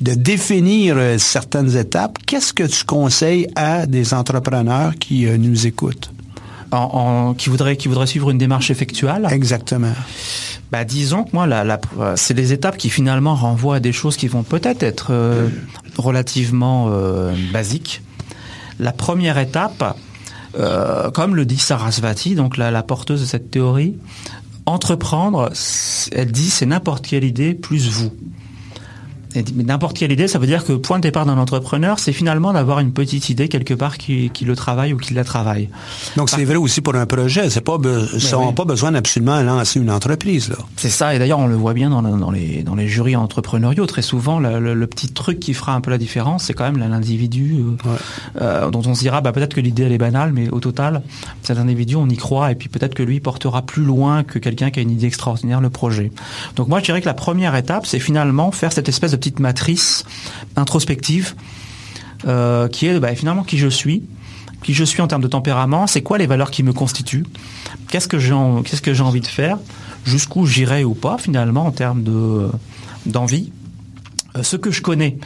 [0.00, 2.18] de définir euh, certaines étapes.
[2.26, 6.10] Qu'est-ce que tu conseilles à des entrepreneurs qui euh, nous écoutent?
[7.36, 9.92] qui, voudraient, qui voudraient suivre une démarche effectuelle Exactement.
[10.70, 11.80] Bah, disons que moi, la,
[12.14, 15.48] c'est des étapes qui finalement renvoient à des choses qui vont peut-être être, euh,
[15.98, 16.88] relativement
[17.52, 18.02] basiques.
[18.78, 19.98] La première étape,
[21.12, 23.96] comme le dit Sarasvati, donc la, la porteuse de cette théorie,
[24.64, 25.50] entreprendre,
[26.12, 28.12] elle dit c'est n'importe quelle idée plus vous
[29.34, 32.80] n'importe quelle idée, ça veut dire que point de départ d'un entrepreneur, c'est finalement d'avoir
[32.80, 35.68] une petite idée quelque part qui, le travaille ou qui la travaille.
[36.16, 37.76] Donc c'est vrai aussi pour un projet, c'est pas
[38.18, 40.56] ça n'a pas besoin d'absolument lancer une entreprise là.
[40.76, 43.86] C'est ça, et d'ailleurs on le voit bien dans, dans, les dans les jurys entrepreneuriaux
[43.86, 47.60] très souvent le, petit truc qui fera un peu la différence, c'est quand même l'individu
[47.60, 47.96] euh,
[48.40, 51.02] euh, dont on se dira bah peut-être que l'idée elle est banale, mais au total
[51.42, 54.70] cet individu on y croit et puis peut-être que lui portera plus loin que quelqu'un
[54.70, 56.10] qui a une idée extraordinaire le projet.
[56.56, 59.38] Donc moi je dirais que la première étape c'est finalement faire cette espèce de petite
[59.38, 60.04] matrice
[60.56, 61.34] introspective
[62.26, 64.02] euh, qui est bah, finalement qui je suis,
[64.62, 67.26] qui je suis en termes de tempérament, c'est quoi les valeurs qui me constituent,
[67.88, 69.58] qu'est-ce que j'ai qu'est-ce que j'ai envie de faire,
[70.04, 72.48] jusqu'où j'irai ou pas finalement en termes de
[73.06, 73.52] d'envie,
[74.36, 75.18] euh, ce que je connais.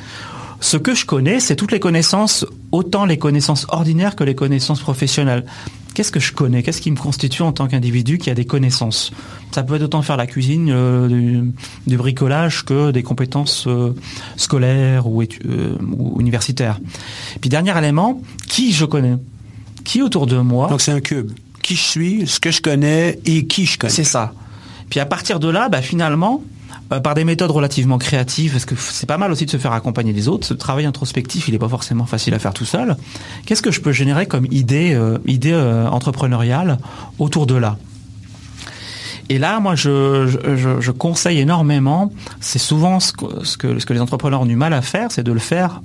[0.60, 4.80] Ce que je connais, c'est toutes les connaissances, autant les connaissances ordinaires que les connaissances
[4.80, 5.44] professionnelles
[5.94, 6.62] qu'est-ce que je connais?
[6.62, 9.12] Qu'est-ce qui me constitue en tant qu'individu qui a des connaissances?
[9.52, 11.42] Ça peut être autant faire la cuisine, euh,
[11.86, 13.94] du, bricolage que des compétences euh,
[14.36, 16.80] scolaires ou, euh, ou, universitaires.
[17.40, 19.16] Puis dernier élément, qui je connais?
[19.84, 21.30] Qui autour de moi Donc c'est un cube.
[21.62, 23.92] Qui je suis, ce que je connais et qui je connais.
[23.92, 24.34] C'est ça.
[24.90, 26.42] Puis à partir de là, bah, finalement,
[26.92, 29.72] euh, par des méthodes relativement créatives, parce que c'est pas mal aussi de se faire
[29.72, 30.46] accompagner des autres.
[30.46, 32.96] Ce travail introspectif, il n'est pas forcément facile à faire tout seul.
[33.46, 36.78] Qu'est-ce que je peux générer comme idée, euh, idée euh, entrepreneuriale
[37.18, 37.78] autour de là?
[39.30, 42.12] Et là, moi, je, conseille énormément.
[42.40, 45.10] C'est souvent ce que, ce que, ce que les entrepreneurs ont du mal à faire,
[45.10, 45.80] c'est de le faire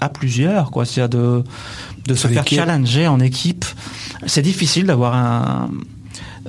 [0.00, 0.84] à plusieurs, quoi.
[0.84, 1.44] C'est-à-dire de,
[2.06, 3.64] de se faire challenger en équipe.
[4.26, 5.70] C'est difficile d'avoir un,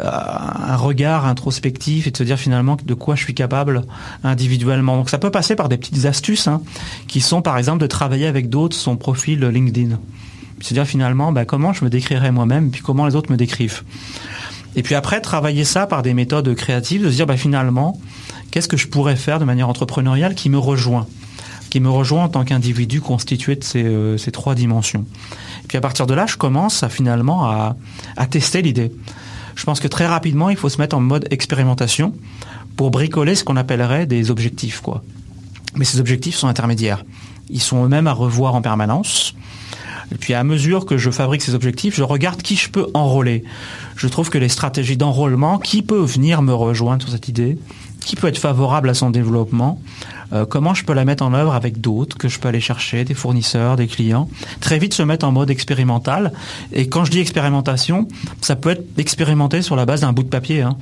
[0.02, 3.84] un regard introspectif et de se dire finalement de quoi je suis capable
[4.24, 4.98] individuellement.
[4.98, 6.62] Donc ça peut passer par des petites astuces hein,
[7.08, 9.98] qui sont par exemple de travailler avec d'autres son profil LinkedIn.
[10.62, 13.84] C'est-à-dire finalement bah, comment je me décrirais moi-même puis comment les autres me décrivent.
[14.76, 18.00] Et puis après travailler ça par des méthodes créatives, de se dire bah, finalement
[18.52, 21.08] qu'est-ce que je pourrais faire de manière entrepreneuriale qui me rejoint
[21.70, 25.06] qui me rejoint en tant qu'individu constitué de ces, euh, trois dimensions.
[25.64, 28.92] Et puis à partir de là, je commence finalement à tester l'idée
[29.56, 32.14] je pense que très rapidement, il faut se mettre en mode expérimentation
[32.76, 34.82] pour bricoler ce qu'on appellerait des objectifs.
[34.82, 35.04] Quoi.
[35.76, 37.04] Mais ces objectifs sont intermédiaires.
[37.50, 39.36] Ils sont eux-mêmes à revoir en permanence.
[40.12, 43.44] Et puis à mesure que je fabrique ces objectifs, je regarde qui je peux enrôler.
[43.96, 47.58] Je trouve que les stratégies d'enrôlement, qui peut venir me rejoindre sur cette idée,
[48.06, 49.82] qui peut être favorable à son développement,
[50.32, 53.04] euh, comment je peux la mettre en œuvre avec d'autres que je peux aller chercher,
[53.04, 54.30] des fournisseurs, des clients.
[54.60, 56.32] Très vite se mettre en mode expérimental.
[56.72, 58.08] Et quand je dis expérimentation,
[58.42, 60.62] ça peut être expérimenté sur la base d'un bout de papier.
[60.62, 60.78] Hein.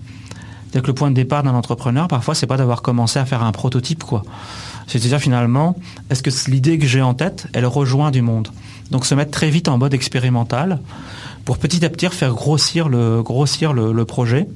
[0.63, 3.41] C'est-à-dire que le point de départ d'un entrepreneur, parfois, c'est pas d'avoir commencé à faire
[3.41, 4.03] un prototype.
[4.85, 5.77] C'est-à-dire finalement,
[6.09, 8.49] est-ce que l'idée que j'ai en tête, elle rejoint du monde
[8.91, 10.79] Donc se mettre très vite en mode expérimental
[11.47, 14.49] pour petit à petit faire grossir le, projet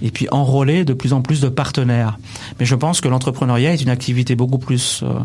[0.00, 2.16] et puis enrôler de plus en plus de partenaires.
[2.60, 5.18] Mais je pense que l'entrepreneuriat est une activité beaucoup plus euh,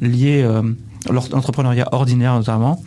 [0.00, 0.62] liée, euh,
[1.08, 2.82] l'entrepreneuriat ordinaire notamment,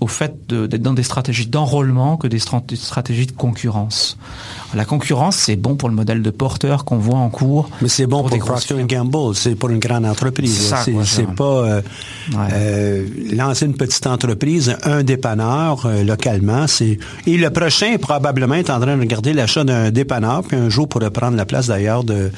[0.00, 4.18] au fait d'être dans des stratégies d'enrôlement que des stratégies de concurrence.
[4.74, 7.68] La concurrence, c'est bon pour le modèle de porteur qu'on voit en cours.
[7.80, 10.74] Mais c'est bon pour, Procter Gamble, c'est pour une grande entreprise.
[11.04, 11.82] C'est pas euh,
[12.52, 16.66] euh, lancer une petite entreprise, un dépanneur euh, localement.
[16.66, 20.68] C'est et le prochain probablement est en train de regarder l'achat d'un dépanneur, puis un
[20.68, 22.30] jour pourrait prendre la place d'ailleurs de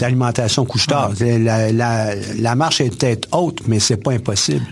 [0.00, 1.12] l'alimentation couche-tard.
[1.20, 4.64] La, la, marche est peut-être haute, mais c'est pas impossible.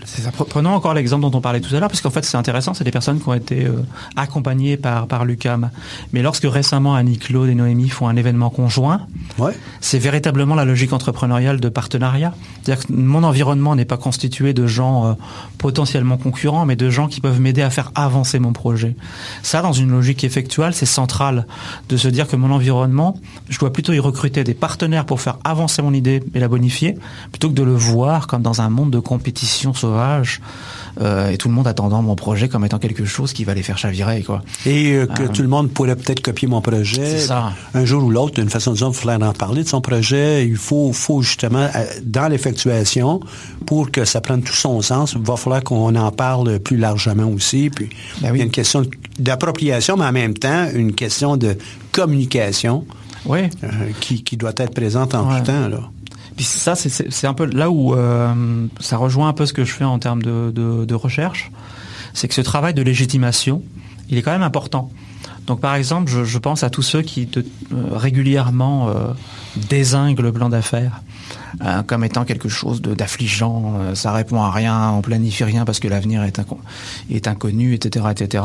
[0.49, 2.83] Prenons encore l'exemple dont on parlait tout à l'heure, parce qu'en fait c'est intéressant, c'est
[2.83, 3.67] des personnes qui ont été
[4.15, 5.69] accompagnées par par l'UCAM.
[6.11, 9.01] Mais lorsque récemment Annie Claude et Noémie font un événement conjoint,
[9.81, 12.33] c'est véritablement la logique entrepreneuriale de partenariat.
[12.61, 15.13] C'est-à-dire que mon environnement n'est pas constitué de gens euh,
[15.57, 18.95] potentiellement concurrents, mais de gens qui peuvent m'aider à faire avancer mon projet.
[19.41, 21.45] Ça, dans une logique effectuelle, c'est central
[21.89, 25.39] de se dire que mon environnement, je dois plutôt y recruter des partenaires pour faire
[25.43, 26.95] avancer mon idée et la bonifier,
[27.33, 30.39] plutôt que de le voir comme dans un monde de compétition sauvage
[31.01, 33.63] euh, et tout le monde attendant mon projet comme étant quelque chose qui va les
[33.63, 34.21] faire chavirer.
[34.21, 34.43] Quoi.
[34.65, 37.53] Et euh, que tout le monde pourrait peut-être copier mon projet ça.
[37.73, 40.45] un jour ou l'autre, d'une façon de dire, il faudrait en parler de son projet.
[40.47, 43.19] Il faut, faut justement, euh, dans l'effectuation,
[43.65, 47.27] pour que ça prenne tout son sens, il va falloir qu'on en parle plus largement
[47.27, 47.69] aussi.
[47.69, 47.89] Puis
[48.21, 48.83] ben il y a une question
[49.17, 51.57] d'appropriation, mais en même temps, une question de
[51.91, 52.85] communication
[53.25, 53.49] oui.
[53.99, 55.67] qui, qui, doit être présente en tout temps.
[55.69, 55.79] Là.
[56.35, 59.73] Puis ça, c'est un peu là où euh, ça rejoint un peu ce que je
[59.73, 61.51] fais en termes de, recherche.
[62.13, 63.63] C'est que ce travail de légitimation,
[64.09, 64.91] il est quand même important.
[65.47, 67.41] Donc par exemple, je, pense à tous ceux qui euh,
[67.91, 68.93] régulièrement euh,
[69.69, 71.01] désinguent le plan d'affaires
[71.85, 76.23] comme étant quelque chose d'affligeant, ça répond à rien, on planifie rien parce que l'avenir
[76.23, 76.41] est,
[77.11, 78.43] est, inconnu, etc., etc.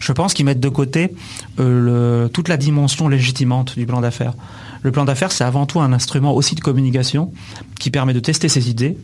[0.00, 1.14] Je pense qu'ils mettent de côté
[1.56, 4.34] toute la dimension légitimante du plan d'affaires.
[4.82, 7.32] Le plan d'affaires, c'est avant tout un instrument aussi de communication
[7.78, 8.96] qui permet de tester ses idées,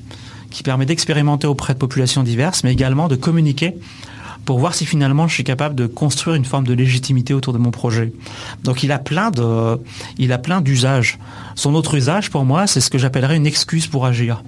[0.51, 3.75] qui permet d'expérimenter auprès de populations diverses, mais également de communiquer
[4.45, 7.59] pour voir si finalement je suis capable de construire une forme de légitimité autour de
[7.59, 8.13] mon projet.
[8.63, 9.31] Donc il a plein
[10.61, 11.19] d'usages.
[11.55, 14.43] Son autre usage pour moi, c'est ce que j'appellerais une excuse pour agir.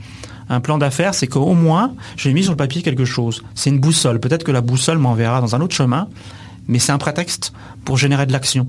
[0.48, 3.42] Un plan d'affaires, c'est qu'au moins j'ai mis sur le papier quelque chose.
[3.54, 4.20] C'est une boussole.
[4.20, 6.08] Peut-être que la boussole m'enverra dans un autre chemin,
[6.68, 7.52] mais c'est un prétexte
[7.84, 8.66] pour générer de l'action.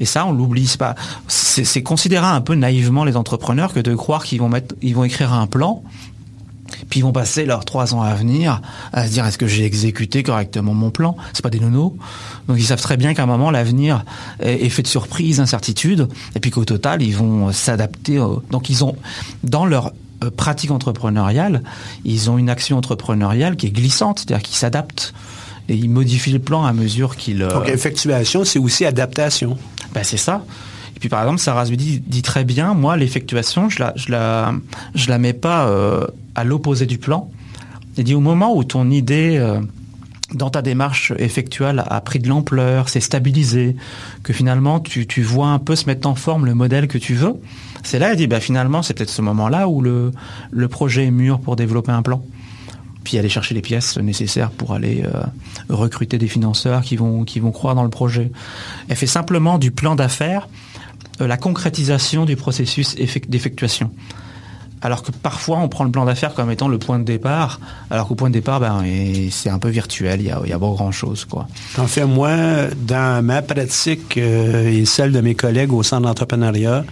[0.00, 0.74] Et ça, on l'oublie.
[0.78, 0.94] pas.
[1.28, 5.84] C'est considérer un peu naïvement les entrepreneurs que de croire qu'ils vont écrire un plan,
[6.88, 8.60] puis ils vont passer leurs trois ans à venir
[8.92, 11.16] à se dire est-ce que j'ai exécuté correctement mon plan?
[11.32, 11.96] C'est pas des nonos.
[12.48, 14.04] Donc ils savent très bien qu'à un moment l'avenir
[14.40, 18.22] est, fait de surprises, d'incertitudes, et puis qu'au total ils vont s'adapter.
[18.50, 18.96] Donc ils ont
[19.42, 19.92] dans leur
[20.24, 21.62] euh, pratique entrepreneuriale,
[22.04, 25.14] ils ont une action entrepreneuriale qui est glissante, c'est-à-dire qu'ils s'adaptent
[25.68, 27.42] et ils modifient le plan à mesure qu'ils.
[27.42, 29.56] Euh, Donc effectuation, c'est aussi adaptation.
[29.92, 30.44] Ben, c'est ça.
[30.96, 34.52] Et puis par exemple, Sarah dit, dit très bien, moi, l'effectuation, je la, je la,
[34.94, 37.30] je la mets pas euh, à l'opposé du plan.
[37.96, 39.60] Elle dit au moment où ton idée euh,
[40.32, 43.76] dans ta démarche effectuelle a pris de l'ampleur, s'est stabilisé,
[44.22, 47.34] que finalement tu, vois un peu se mettre en forme le modèle que tu veux,
[47.82, 50.10] c'est là, elle dit, bah, finalement, c'est peut-être ce moment-là où le,
[50.50, 52.22] le projet est mûr pour développer un plan
[53.04, 55.22] puis aller chercher les pièces nécessaires pour aller euh,
[55.68, 58.32] recruter des financeurs qui vont, qui vont croire dans le projet.
[58.88, 60.48] Elle fait simplement du plan d'affaires
[61.20, 62.96] euh, la concrétisation du processus
[63.28, 63.92] d'effectuation.
[64.84, 67.58] Alors que parfois on prend le plan d'affaires comme étant le point de départ,
[67.90, 68.84] alors qu'au point de départ, ben,
[69.30, 71.26] c'est un peu virtuel, il n'y a, a, pas grand-chose.
[71.78, 72.30] En fait, moi,
[72.76, 76.84] dans ma pratique euh, et celle de mes collègues au centre d'entrepreneuriat,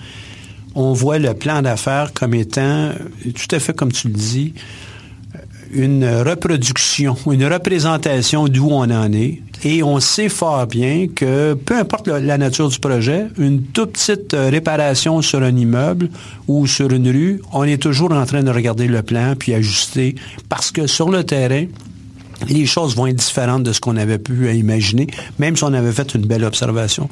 [0.75, 4.55] on voit le plan d'affaires comme étant, tout à fait comme tu le dis,
[5.73, 9.41] une reproduction, une représentation d'où on en est.
[9.65, 14.35] Et on sait fort bien que peu importe la nature du projet, une toute petite
[14.35, 16.11] euh, réparation sur un immeuble
[16.49, 20.17] ou sur une rue, on est toujours en train de regarder le plan puis ajuster
[20.49, 21.67] parce que sur le terrain,
[22.49, 25.07] les choses vont être différentes de ce qu'on avait pu imaginer,
[25.39, 27.09] même si on avait fait une belle observation.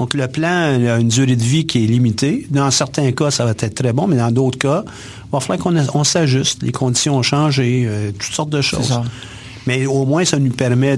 [0.00, 2.46] Donc, le plan a une durée de vie qui est limitée.
[2.48, 5.86] Dans certains cas, ça va être très bon, mais dans d'autres cas, il va falloir
[5.86, 6.62] qu'on s'ajuste.
[6.62, 8.98] Les conditions ont changé, euh, toutes sortes de choses.
[9.66, 10.96] Mais au moins, ça nous permet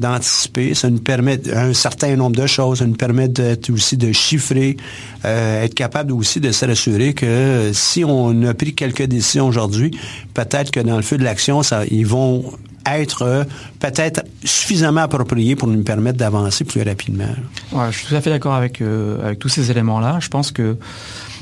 [0.00, 3.30] d'anticiper, ça nous permet un certain nombre de choses, ça nous permet
[3.70, 4.78] aussi de chiffrer,
[5.24, 9.92] euh, être capable aussi de se rassurer que si on a pris quelques décisions aujourd'hui,
[10.34, 12.52] peut-être que dans le feu de l'action, ils vont
[12.86, 13.44] être euh,
[13.80, 17.28] peut-être suffisamment approprié pour nous permettre d'avancer plus rapidement.
[17.72, 20.18] Je suis tout à fait d'accord avec, euh, avec tous ces éléments-là.
[20.20, 20.76] Je pense que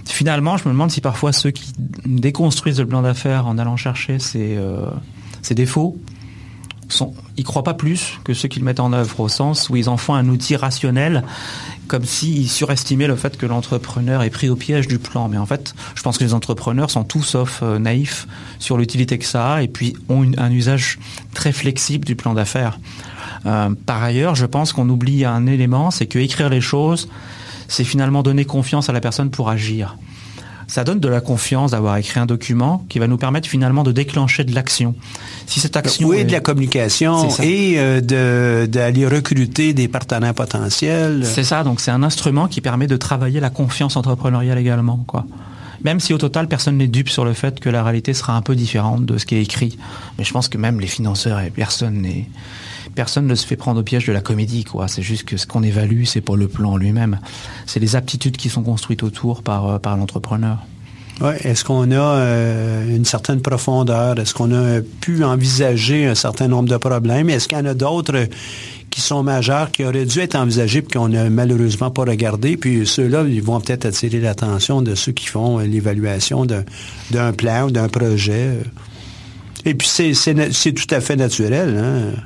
[0.06, 1.72] finalement, je me demande si parfois ceux qui
[2.04, 4.86] déconstruisent le plan d'affaires en allant chercher ces, euh,
[5.42, 5.96] ces défauts,
[6.94, 9.76] sont, ils croient pas plus que ceux qui le mettent en œuvre au sens où
[9.76, 11.24] ils en font un outil rationnel
[11.88, 15.28] comme s'ils surestimaient le fait que l'entrepreneur est pris au piège du plan.
[15.28, 18.26] Mais en fait, je pense que les entrepreneurs sont tout sauf euh, naïfs
[18.58, 20.98] sur l'utilité que ça a et puis ont un usage
[21.34, 22.78] très flexible du plan d'affaires.
[23.44, 27.08] Euh, par ailleurs, je pense qu'on oublie un élément, c'est que écrire les choses,
[27.68, 29.96] c'est finalement donner confiance à la personne pour agir
[30.66, 33.92] ça donne de la confiance d'avoir écrit un document qui va nous permettre finalement de
[33.92, 34.94] déclencher de l'action.
[35.46, 36.24] Si cette action oui, est...
[36.24, 41.22] de la communication et euh, d'aller recruter des partenaires potentiels.
[41.24, 45.26] C'est ça, donc c'est un instrument qui permet de travailler la confiance entrepreneuriale également, quoi.
[45.84, 48.42] Même si au total personne n'est dupe sur le fait que la réalité sera un
[48.42, 49.78] peu différente de ce qui est écrit,
[50.16, 52.28] mais je pense que même les financeurs et personne n'est
[52.94, 54.88] personne ne se fait prendre au piège de la comédie, quoi.
[54.88, 57.18] C'est juste que ce qu'on évalue, c'est pas le plan lui-même.
[57.66, 60.58] C'est les aptitudes qui sont construites autour par, euh, l'entrepreneur.
[61.20, 61.38] Ouais.
[61.44, 64.18] Est-ce qu'on a euh, une certaine profondeur?
[64.18, 67.28] Est-ce qu'on a pu envisager un certain nombre de problèmes?
[67.30, 68.26] Est-ce qu'il y en a d'autres
[68.90, 72.56] qui sont majeurs, qui auraient dû être envisagés, puis qu'on n'a malheureusement pas regardé?
[72.56, 77.66] Puis ceux-là, ils vont peut-être attirer l'attention de ceux qui font euh, l'évaluation d'un plan
[77.66, 78.58] ou d'un projet.
[79.64, 81.76] Et puis c'est tout à fait naturel.
[81.78, 82.22] Hein?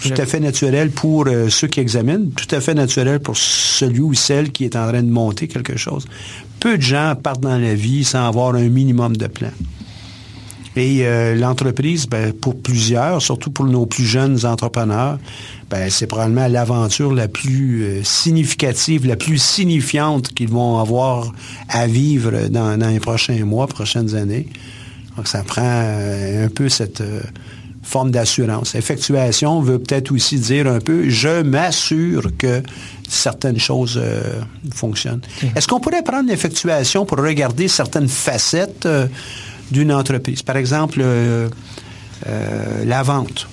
[0.00, 4.00] Tout à fait naturel pour euh, ceux qui examinent, tout à fait naturel pour celui
[4.00, 6.06] ou celle qui est en train de monter quelque chose.
[6.60, 9.50] Peu de gens partent dans la vie sans avoir un minimum de plan.
[10.76, 15.18] Et euh, l'entreprise, ben, pour plusieurs, surtout pour nos plus jeunes entrepreneurs,
[15.70, 21.32] ben, c'est probablement l'aventure la plus euh, significative, la plus signifiante qu'ils vont avoir
[21.68, 24.48] à vivre dans, dans, les prochains mois, prochaines années.
[25.16, 27.02] Donc, ça prend un peu cette
[27.86, 28.74] forme d'assurance.
[28.74, 32.62] Effectuation veut peut-être aussi dire un peu, je m'assure que
[33.08, 34.40] certaines choses euh,
[34.74, 35.20] fonctionnent.
[35.54, 39.06] Est-ce qu'on pourrait prendre l'effectuation pour regarder certaines facettes euh,
[39.70, 40.42] d'une entreprise?
[40.42, 41.48] Par exemple, euh,
[42.84, 43.46] la vente.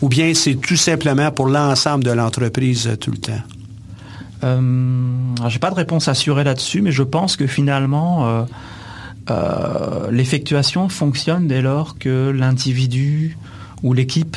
[0.00, 3.42] Ou bien c'est tout simplement pour l'ensemble de l'entreprise tout le temps?
[4.42, 8.46] Je n'ai pas de réponse assurée là-dessus, mais je pense que finalement,
[9.30, 13.36] euh, l'effectuation fonctionne dès lors que l'individu
[13.82, 14.36] ou l'équipe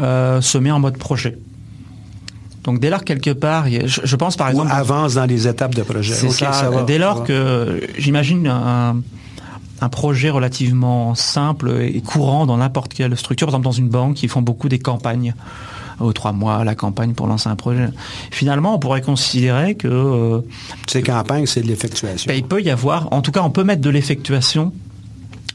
[0.00, 1.38] euh, se met en mode projet.
[2.64, 4.70] Donc dès lors quelque part, je, pense par exemple...
[4.70, 6.14] avance dans les étapes de projet.
[6.14, 9.02] Ça, dès lors que j'imagine un,
[9.80, 14.22] un, projet relativement simple et courant dans n'importe quelle structure, par exemple dans une banque,
[14.22, 15.34] ils font beaucoup des campagnes
[16.02, 17.88] aux trois mois, la campagne pour lancer un projet.
[18.30, 19.88] Finalement, on pourrait considérer que...
[19.88, 20.40] Euh,
[20.86, 22.28] Ces campagnes, c'est de l'effectuation.
[22.28, 24.72] Ben, il peut y avoir, en tout cas, on peut mettre de l'effectuation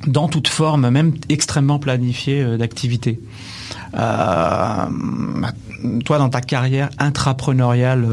[0.06, 3.20] dans toute forme, même extrêmement planifiée euh, d'activité.
[3.98, 4.86] Euh,
[6.06, 8.08] toi, dans ta carrière intrapreneuriale,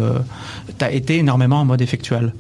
[0.79, 2.35] tu as été énormément en mode effectuel.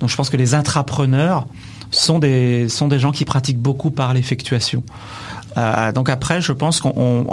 [0.00, 1.46] Donc je pense que les intrapreneurs
[1.90, 4.82] sont des, sont des gens qui pratiquent beaucoup par l'effectuation.
[5.56, 7.24] Euh, donc après, je pense qu'en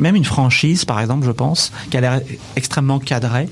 [0.00, 3.48] même une franchise, par exemple, je pense qu'elle est extrêmement cadrée.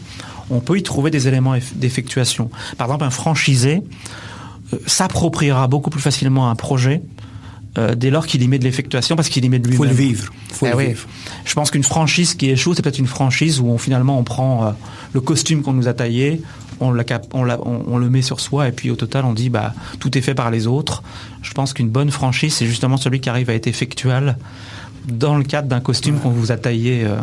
[0.51, 2.51] On peut y trouver des éléments d'effectuation.
[2.79, 3.83] Par exemple, un franchisé
[4.73, 7.03] euh, s'appropriera beaucoup plus facilement un projet
[7.79, 9.79] euh, dès lors qu'il y met de l'effectuation parce qu'il y met de lui-même.
[9.79, 10.33] Faut le vivre.
[10.53, 11.07] Faut le eh vivre.
[11.45, 14.75] Je pense qu'une franchise qui échoue, c'est peut-être une franchise où on, finalement on prend
[15.13, 16.41] le costume qu'on nous a taillé,
[16.81, 20.35] on, le met sur soi et puis au total on dit bah tout est fait
[20.35, 21.03] par les autres.
[21.43, 24.37] Je pense qu'une bonne franchise c'est justement celui qui arrive à être effectuel
[25.07, 27.17] dans le cadre d'un costume qu'on vous a taillé euh,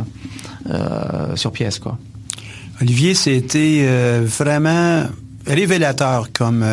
[0.70, 1.80] euh, sur pièce.
[2.82, 5.06] Olivier, c'était euh, vraiment
[5.46, 6.66] révélateur comme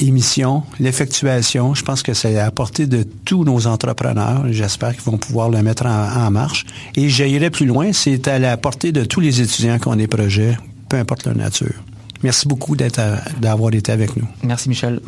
[0.00, 1.74] émission, l'effectuation.
[1.74, 4.44] Je pense que c'est à la portée de tous nos entrepreneurs.
[4.50, 6.66] J'espère qu'ils vont pouvoir le mettre en, marche.
[6.96, 10.06] Et j'irai plus loin, c'est à la portée de tous les étudiants qui ont des
[10.06, 10.56] projets
[10.94, 11.74] peu importe leur nature.
[12.22, 14.28] Merci beaucoup d'avoir été avec nous.
[14.44, 15.00] Merci, Michel.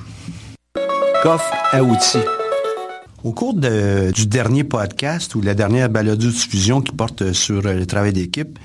[1.22, 2.18] Coffre à outils.
[3.22, 8.58] Au cours du dernier podcast ou la dernière balado-diffusion qui porte sur le travail d'équipe,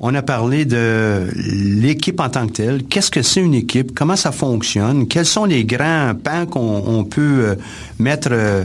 [0.00, 2.82] on a parlé de l'équipe en tant que telle.
[2.84, 3.94] Qu'est-ce que c'est une équipe?
[3.94, 5.06] Comment ça fonctionne?
[5.06, 7.54] Quels sont les grands pans qu'on peut euh,
[8.00, 8.64] mettre euh,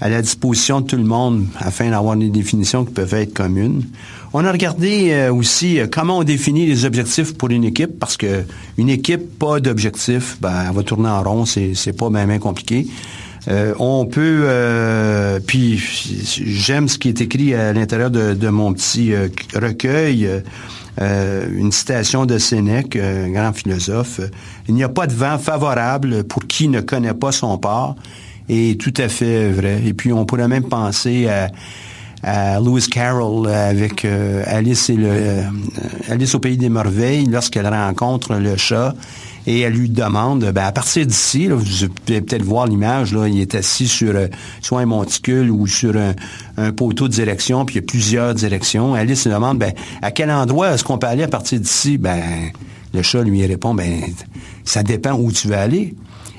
[0.00, 3.84] à la disposition de tout le monde afin d'avoir des définitions qui peuvent être communes?
[4.32, 8.16] On a regardé euh, aussi euh, comment on définit les objectifs pour une équipe, parce
[8.16, 8.44] que
[8.78, 12.86] une équipe, pas d'objectif, ben, elle va tourner en rond, c'est, c'est pas bien, compliqué.
[13.48, 14.46] Euh, on peut,
[15.46, 19.12] puis j'aime ce qui est écrit à l'intérieur de, mon petit
[19.54, 20.28] recueil,
[21.00, 24.20] une citation de Sénèque, un grand philosophe.
[24.68, 27.96] Il n'y a pas de vent favorable pour qui ne connaît pas son port,
[28.50, 29.80] est tout à fait vrai.
[29.86, 31.48] Et puis, on pourrait même penser à,
[32.22, 35.42] à Lewis Carroll avec euh, Alice et euh,
[36.08, 38.94] Alice au pays des merveilles lorsqu'elle rencontre le chat
[39.46, 41.64] et elle lui demande, ben, à partir d'ici, vous
[42.04, 44.26] pouvez peut-être voir l'image, il est assis sur euh,
[44.60, 48.94] soit un monticule ou sur un, poteau de direction, puis il y a plusieurs directions.
[48.94, 51.96] Alice lui demande, ben, à quel endroit est-ce qu'on peut aller à partir d'ici?
[51.96, 52.20] Ben,
[52.92, 54.02] le chat lui répond, ben,
[54.64, 55.94] ça dépend où tu veux aller.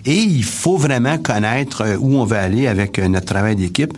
[0.05, 3.93] Et il faut vraiment connaître où on va aller avec notre travail d'équipe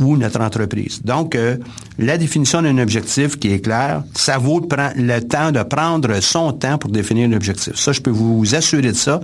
[0.00, 1.02] ou notre entreprise.
[1.04, 1.56] Donc, euh,
[1.98, 4.60] la définition d'un objectif qui est clair, ça vaut
[4.96, 7.74] le temps de prendre son temps pour définir un objectif.
[7.76, 9.20] Ça, je peux vous assurer de ça.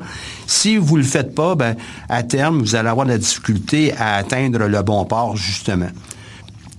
[0.47, 1.77] Si vous ne le faites pas, ben,
[2.09, 5.89] à terme, vous allez avoir de la difficulté à atteindre le bon port, justement.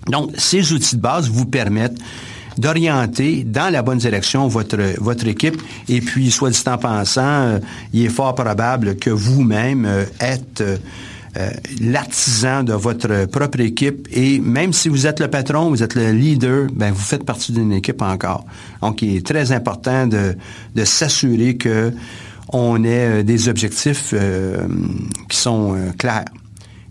[0.07, 1.97] Donc, ces outils de base vous permettent
[2.57, 5.61] d'orienter dans la bonne direction votre, votre équipe.
[5.89, 7.59] Et puis, soit dit en pensant, euh,
[7.93, 10.63] il est fort probable que vous-même euh, êtes
[11.38, 11.49] euh,
[11.81, 16.11] l'artisan de votre propre équipe et même si vous êtes le patron, vous êtes le
[16.11, 18.45] leader, ben vous faites partie d'une équipe encore.
[18.81, 20.35] Donc, il est très important de,
[20.83, 21.93] s'assurer que
[22.53, 24.67] on ait euh, des objectifs euh,
[25.29, 26.25] qui sont clairs.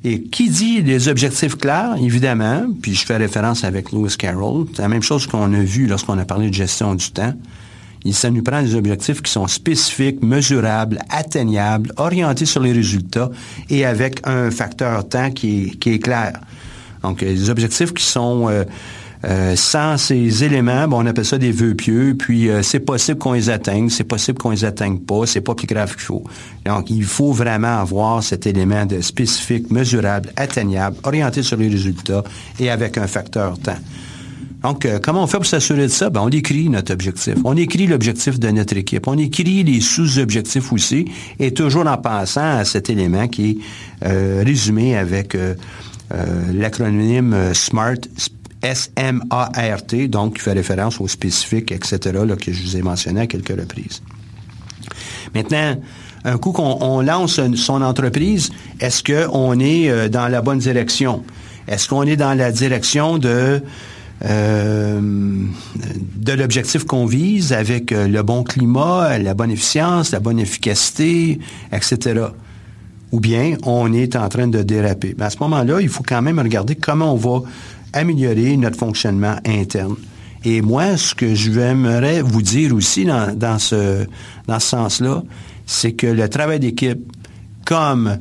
[0.05, 4.83] Et qui dit des objectifs clairs, évidemment, puis je fais référence avec Lewis Carroll, c'est
[4.83, 7.35] la même chose qu'on a vu lorsqu'on a parlé de gestion du temps
[8.13, 13.31] ça nous prend des objectifs qui sont spécifiques, mesurables, atteignables, orientés sur les résultats
[13.71, 16.41] et avec un facteur temps qui est, clair.
[17.03, 18.65] Donc, des objectifs qui sont euh,
[19.25, 23.33] euh, sans ces éléments, on appelle ça des vœux pieux, puis euh, c'est possible qu'on
[23.33, 26.25] les atteigne, c'est possible qu'on les atteigne pas, c'est pas plus grave qu'il faut.
[26.65, 32.23] Donc, il faut vraiment avoir cet élément de spécifique, mesurable, atteignable, orienté sur les résultats
[32.61, 33.79] et avec un facteur temps.
[34.63, 36.11] Donc, euh, comment on fait pour s'assurer de ça?
[36.11, 37.35] Ben, on écrit notre objectif.
[37.45, 39.07] On écrit l'objectif de notre équipe.
[39.07, 41.07] On écrit les sous-objectifs aussi,
[41.39, 43.59] et toujours en pensant à cet élément qui est
[44.07, 45.55] euh, résumé avec euh,
[46.53, 48.09] l'acronyme SMART,
[48.63, 53.27] S-M-A-R-T, donc qui fait référence aux spécifiques, etc., là, que je vous ai mentionné à
[53.27, 54.03] quelques reprises.
[55.35, 55.77] Maintenant,
[56.25, 58.51] un coup qu'on lance son entreprise,
[58.81, 61.23] est-ce qu'on est dans la bonne direction?
[61.69, 63.61] Est-ce qu'on est dans la direction de euh,
[64.23, 71.39] de l'objectif qu'on vise avec euh, le bon climat, la bonne efficience, la bonne efficacité,
[71.71, 72.27] etc.
[73.13, 75.15] Ou bien on est en train de déraper.
[75.17, 77.43] Ben, à ce moment-là, il faut quand même regarder comment on va
[77.93, 79.97] améliorer notre fonctionnement interne.
[80.45, 84.07] Et moi, ce que je aimerais vous dire aussi dans, ce,
[84.47, 85.23] dans ce sens-là,
[85.67, 87.01] c'est que le travail d'équipe,
[87.65, 88.17] comme euh,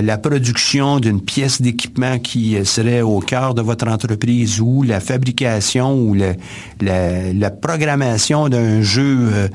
[0.00, 5.94] la production d'une pièce d'équipement qui serait au cœur de votre entreprise ou la fabrication
[5.94, 9.48] ou la, programmation d'un jeu euh,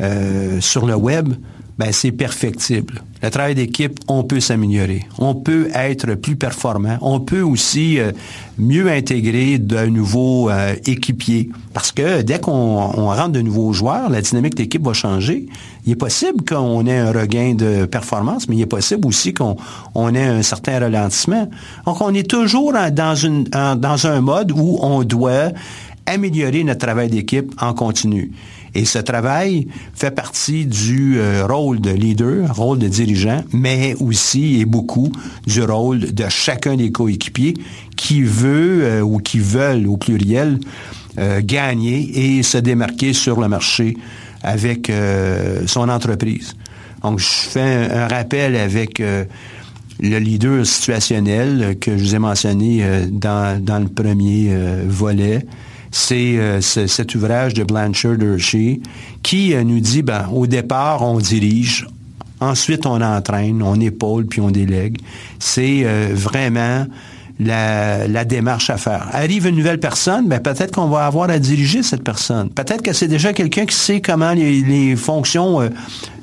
[0.00, 1.34] euh, sur le web,
[1.80, 3.02] ben c'est perfectible.
[3.22, 5.06] Le travail d'équipe, on peut s'améliorer.
[5.18, 6.98] On peut être plus performant.
[7.00, 8.12] On peut aussi euh,
[8.58, 11.48] mieux intégrer de nouveaux euh, équipiers.
[11.72, 15.46] Parce que dès qu'on rentre de nouveaux joueurs, la dynamique d'équipe va changer.
[15.86, 20.14] Il est possible qu'on ait un regain de performance, mais il est possible aussi qu'on
[20.14, 21.48] ait un certain ralentissement.
[21.86, 25.52] Donc, on est toujours dans, un mode où on doit
[26.06, 28.32] améliorer notre travail d'équipe en continu.
[28.74, 34.60] Et ce travail fait partie du euh, rôle de leader, rôle de dirigeant, mais aussi
[34.60, 35.10] et beaucoup
[35.46, 37.54] du rôle de chacun des coéquipiers
[37.96, 40.60] qui veut euh, ou qui veulent au pluriel
[41.18, 43.96] euh, gagner et se démarquer sur le marché
[44.42, 44.90] avec
[45.66, 46.54] son entreprise.
[47.02, 49.26] Donc, je fais un, rappel avec le
[50.00, 54.50] leader situationnel que je vous ai mentionné dans, dans le premier
[54.86, 55.44] volet
[55.90, 58.80] c'est euh, cet ouvrage de Blanchard Hershey
[59.22, 61.86] qui euh, nous dit, ben, au départ, on dirige,
[62.40, 64.98] ensuite on entraîne, on épaule, puis on délègue.
[65.38, 66.86] C'est euh, vraiment
[67.40, 69.08] la, démarche à faire.
[69.12, 72.50] Arrive une nouvelle personne, ben peut-être qu'on va avoir à diriger cette personne.
[72.50, 75.60] Peut-être que c'est déjà quelqu'un qui sait comment les, fonctions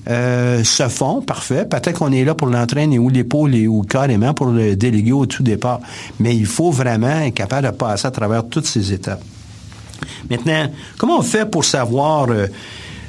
[0.08, 1.66] se font, parfait.
[1.66, 5.42] Peut-être qu'on est là pour l'entraîner ou l'épaule ou carrément pour le déléguer au tout
[5.42, 5.82] départ.
[6.20, 9.24] Mais il faut vraiment être capable de passer à travers toutes ces étapes.
[10.30, 12.48] Maintenant, comment on fait pour savoir euh,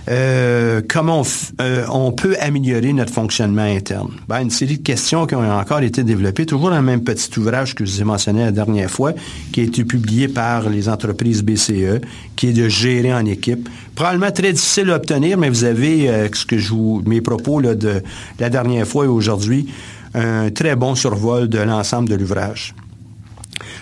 [0.09, 1.23] euh, comment
[1.61, 4.11] euh, on, peut améliorer notre fonctionnement interne?
[4.27, 7.31] Ben, une série de questions qui ont encore été développées, toujours dans le même petit
[7.39, 9.13] ouvrage que je vous ai mentionné la dernière fois,
[9.53, 12.01] qui a été publié par les entreprises BCE,
[12.37, 13.69] qui est de gérer en équipe.
[13.95, 18.03] Probablement très difficile à obtenir, mais vous avez, ce que je vous, mes propos de
[18.39, 19.67] la dernière fois et aujourd'hui,
[20.15, 22.75] un très bon survol de l'ensemble de l'ouvrage.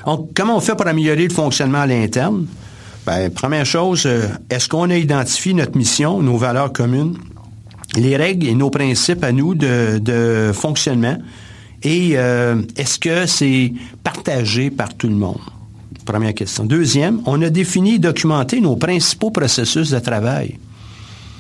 [0.07, 2.47] Donc, comment on fait pour améliorer le fonctionnement à l'interne?
[3.07, 7.17] Bien, première chose, euh, est-ce qu'on a identifié notre mission, nos valeurs communes,
[7.95, 11.17] les règles et nos principes à nous de, fonctionnement?
[11.85, 15.39] Et euh, est-ce que c'est partagé par tout le monde?
[16.05, 16.65] Première question.
[16.65, 20.59] Deuxième, on a défini et documenté nos principaux processus de travail.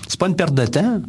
[0.06, 1.00] C'est pas une perte de temps.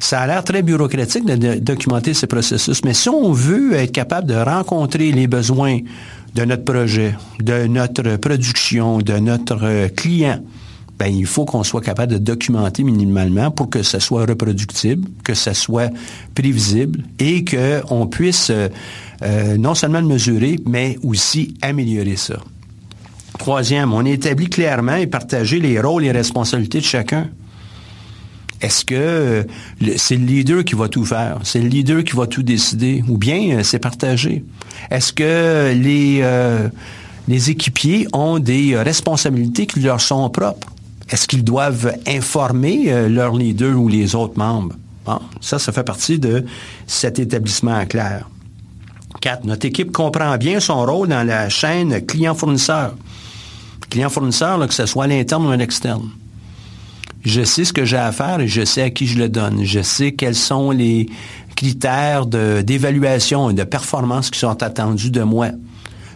[0.00, 4.26] Ça a l'air très bureaucratique de, documenter ces processus, mais si on veut être capable
[4.26, 5.78] de rencontrer les besoins
[6.34, 10.40] de notre projet, de notre production, de notre client,
[10.98, 15.34] ben, il faut qu'on soit capable de documenter minimalement pour que ça soit reproductible, que
[15.34, 15.90] ça soit
[16.34, 18.68] prévisible et qu'on puisse euh,
[19.22, 22.36] euh, non seulement le mesurer, mais aussi améliorer ça.
[23.38, 27.28] Troisième, on établit clairement et partager les rôles et responsabilités de chacun.
[28.60, 29.42] Est-ce que euh,
[29.96, 31.38] c'est le leader qui va tout faire?
[31.44, 33.02] C'est le leader qui va tout décider?
[33.08, 34.44] Ou bien c'est partagé?
[34.90, 36.22] Est-ce que les,
[37.28, 40.68] les équipiers ont des responsabilités qui leur sont propres?
[41.10, 44.74] Est-ce qu'ils doivent informer euh, leurs leaders ou les autres membres?
[45.40, 46.44] ça, ça fait partie de
[46.86, 48.28] cet établissement clair.
[49.20, 52.94] Quatre, notre équipe comprend bien son rôle dans la chaîne client-fournisseur.
[53.90, 56.10] Client-fournisseur, que ce soit à l'interne ou à l'externe.
[57.24, 59.64] Je sais ce que j'ai à faire et je sais à qui je le donne.
[59.64, 61.06] Je sais quels sont les
[61.56, 65.50] critères d'évaluation et de performance qui sont attendus de moi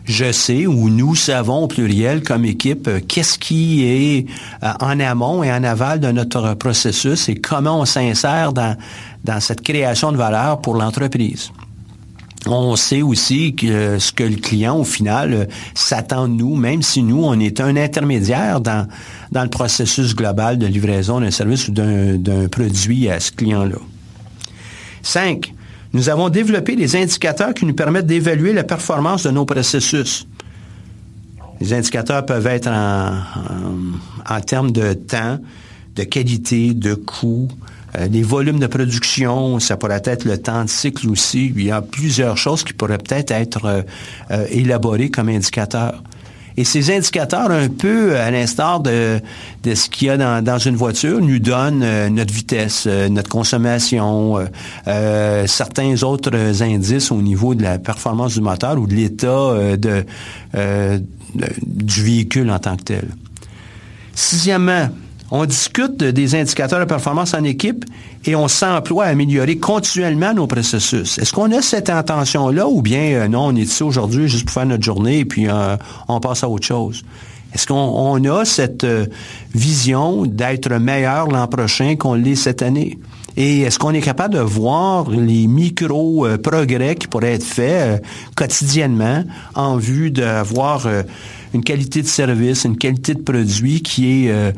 [0.04, 4.26] je sais ou nous savons au pluriel comme équipe euh, qu'est-ce qui est
[4.62, 8.76] euh, en amont et en aval de notre processus et comment on s'insère dans,
[9.24, 11.50] dans cette création de valeur pour l'entreprise.
[12.46, 16.82] On sait aussi que ce que le client, au final, euh, s'attend de nous, même
[16.82, 18.86] si nous, on est un intermédiaire dans,
[19.32, 23.78] le processus global de livraison d'un service ou d'un produit à ce client-là.
[25.02, 25.54] Cinq,
[25.94, 30.26] nous avons développé des indicateurs qui nous permettent d'évaluer la performance de nos processus.
[31.60, 35.38] Les indicateurs peuvent être en, termes de temps,
[35.94, 37.48] de qualité, de coût,
[38.10, 41.52] les volumes de production, ça pourrait être le temps de cycle aussi.
[41.54, 43.82] Il y a plusieurs choses qui pourraient peut-être être, euh,
[44.30, 46.02] euh, élaborées comme indicateurs.
[46.56, 49.20] Et ces indicateurs, un peu à l'instar de,
[49.64, 54.38] ce qu'il y a dans, une voiture, nous donnent euh, notre vitesse, euh, notre consommation,
[54.86, 59.54] euh, certains autres indices au niveau de la performance du moteur ou de l'état
[61.66, 63.08] du véhicule en tant que tel.
[64.14, 64.90] Sixièmement,
[65.36, 67.84] on discute des indicateurs de performance en équipe
[68.24, 71.18] et on s'emploie à améliorer continuellement nos processus.
[71.18, 74.54] Est-ce qu'on a cette intention-là ou bien euh, non, on est ici aujourd'hui juste pour
[74.54, 75.76] faire notre journée et puis euh,
[76.06, 77.04] on passe à autre chose?
[77.52, 79.06] Est-ce qu'on a cette euh,
[79.52, 82.96] vision d'être meilleur l'an prochain qu'on l'est cette année?
[83.36, 88.04] Et est-ce qu'on est capable de voir les micro-progrès qui pourraient être faits
[88.36, 89.24] quotidiennement
[89.56, 90.86] en vue d'avoir
[91.52, 94.54] une qualité de service, une qualité de produit qui est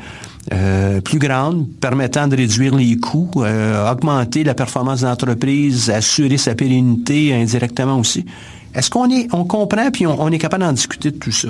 [0.53, 6.39] euh, plus grande, permettant de réduire les coûts, euh, augmenter la performance de l'entreprise, assurer
[6.39, 8.25] sa pérennité indirectement aussi.
[8.73, 11.49] Est-ce qu'on est, on comprend puis on, est capable d'en discuter de tout ça?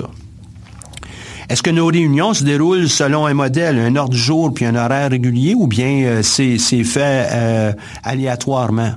[1.47, 4.75] Est-ce que nos réunions se déroulent selon un modèle, un ordre du jour puis un
[4.75, 8.93] horaire régulier ou bien euh, c'est, fait aléatoirement?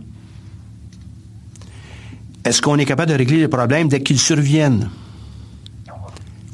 [2.42, 4.88] Est-ce qu'on est capable de régler les problèmes dès qu'ils surviennent?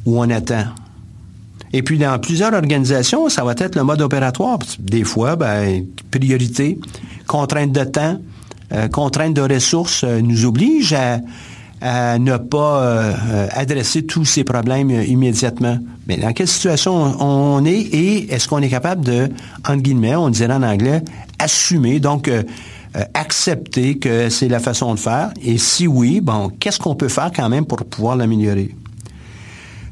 [0.04, 0.64] Ou on attend?
[1.72, 4.58] Et puis, dans plusieurs organisations, ça va être le mode opératoire.
[4.78, 6.78] Des fois, ben, priorité,
[7.26, 8.18] contrainte de temps,
[8.72, 11.20] euh, contrainte de ressources euh, nous oblige à,
[12.18, 15.78] ne pas euh, adresser tous ces problèmes immédiatement.
[16.08, 20.30] Mais dans quelle situation on est et est-ce qu'on est capable de, entre guillemets, on
[20.30, 21.02] dirait en anglais,
[21.38, 22.30] assumer, donc
[23.12, 25.30] accepter que c'est la façon de faire?
[25.44, 28.74] Et si oui, bon, qu'est-ce qu'on peut faire quand même pour pouvoir l'améliorer?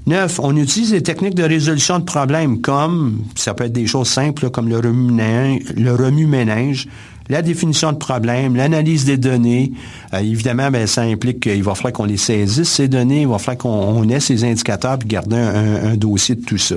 [0.07, 4.09] Neuf, on utilise des techniques de résolution de problèmes comme, ça peut être des choses
[4.09, 6.89] simples comme le remue-ménage,
[7.29, 9.73] la définition de problèmes, l'analyse des données.
[10.13, 13.39] Euh, évidemment, ben, ça implique qu'il va falloir qu'on les saisisse, ces données, il va
[13.39, 16.77] falloir qu'on ait ces indicateurs et garder un, dossier de tout ça.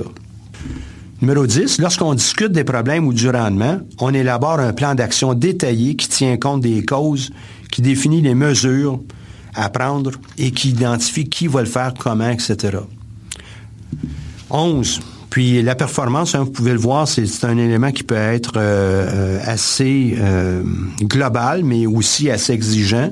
[1.20, 5.96] Numéro 10, lorsqu'on discute des problèmes ou du rendement, on élabore un plan d'action détaillé
[5.96, 7.30] qui tient compte des causes,
[7.70, 9.00] qui définit les mesures
[9.54, 12.78] à prendre et qui identifie qui va le faire, comment, etc.
[14.50, 15.00] 11.
[15.30, 19.08] Puis la performance, hein, vous pouvez le voir, c'est un élément qui peut être euh,
[19.12, 20.62] euh, assez euh,
[21.02, 23.10] global, mais aussi assez exigeant.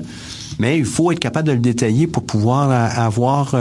[0.59, 3.55] Mais il faut être capable de le détailler pour pouvoir avoir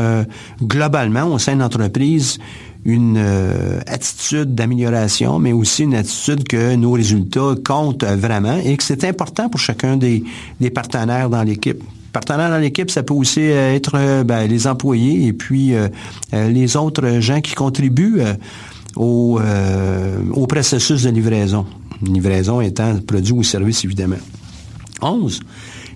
[0.63, 2.39] globalement au sein de l'entreprise
[2.87, 3.23] une
[3.87, 9.51] attitude d'amélioration, mais aussi une attitude que nos résultats comptent vraiment et que c'est important
[9.51, 11.83] pour chacun des partenaires dans l'équipe
[12.17, 15.89] partenaires dans l'équipe, ça peut aussi euh, être euh, ben, les employés et puis euh,
[16.33, 18.23] les autres gens qui contribuent
[18.97, 19.39] au,
[20.33, 21.67] au, processus de livraison.
[22.01, 24.17] Livraison étant produit ou service, évidemment.
[25.03, 25.41] 11.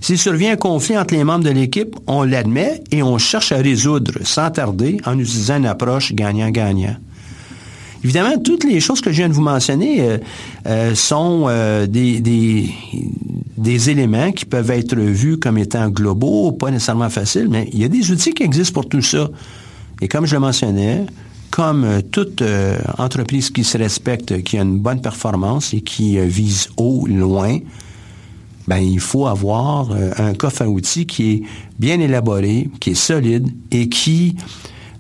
[0.03, 3.57] S'il survient un conflit entre les membres de l'équipe, on l'admet et on cherche à
[3.57, 6.97] résoudre sans tarder en utilisant une approche gagnant-gagnant.
[8.03, 10.19] Évidemment, toutes les choses que je viens de vous mentionner euh,
[10.67, 12.71] euh, sont euh, des,
[13.91, 17.89] éléments qui peuvent être vus comme étant globaux, pas nécessairement faciles, mais il y a
[17.89, 19.29] des outils qui existent pour tout ça.
[20.01, 21.05] Et comme je le mentionnais,
[21.51, 22.43] comme toute
[22.97, 27.59] entreprise qui se respecte, qui a une bonne performance et qui vise haut, loin,
[28.67, 31.43] ben, il faut avoir un coffre à outils qui est
[31.79, 34.37] bien élaboré, qui est solide et qui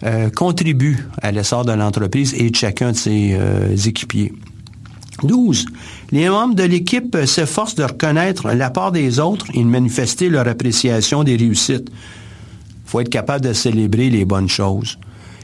[0.03, 4.33] euh, contribue à l'essor de l'entreprise et de chacun de ses euh, équipiers.
[5.23, 5.67] 12.
[6.13, 11.23] Les membres de l'équipe s'efforcent de reconnaître l'apport des autres et de manifester leur appréciation
[11.23, 11.91] des réussites.
[11.91, 14.99] Il faut être capable de célébrer les bonnes choses.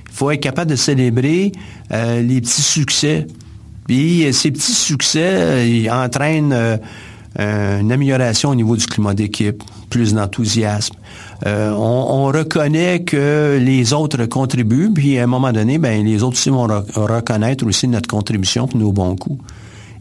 [0.06, 1.52] Il faut être capable de célébrer
[1.92, 3.26] euh, les petits succès.
[3.86, 6.80] Puis ces petits succès entraînent
[7.38, 10.94] une amélioration au niveau du climat d'équipe, plus d'enthousiasme.
[11.46, 16.36] Euh, on, reconnaît que les autres contribuent, puis à un moment donné, ben, les autres
[16.36, 19.42] aussi vont reconnaître aussi notre contribution pour nos bons coups.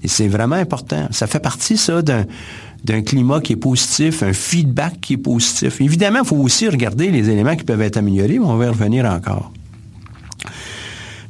[0.04, 1.08] Et c'est vraiment important.
[1.12, 5.82] Ça fait partie, ça, d'un climat qui est positif, un feedback qui est positif.
[5.82, 8.70] Évidemment, il faut aussi regarder les éléments qui peuvent être améliorés, mais on va y
[8.70, 9.52] revenir encore.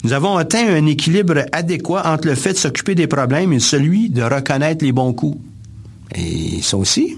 [0.03, 4.09] Nous avons atteint un équilibre adéquat entre le fait de s'occuper des problèmes et celui
[4.09, 5.37] de reconnaître les bons coups.
[6.13, 7.17] Et ça aussi,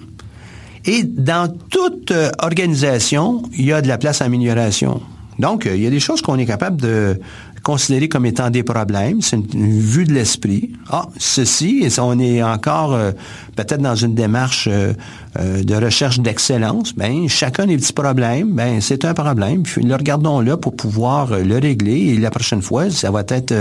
[0.87, 5.01] et dans toute euh, organisation, il y a de la place à amélioration.
[5.37, 7.19] Donc, euh, il y a des choses qu'on est capable de
[7.61, 9.21] considérer comme étant des problèmes.
[9.21, 10.71] C'est une, vue de l'esprit.
[10.89, 13.11] Ah, ceci, on est encore euh,
[13.57, 16.95] peut-être dans une démarche de recherche d'excellence.
[16.95, 19.63] Ben, chacun des petits problèmes, ben, c'est un problème.
[19.63, 22.13] Puis le regardons là pour pouvoir le régler.
[22.13, 23.53] Et la prochaine fois, ça va être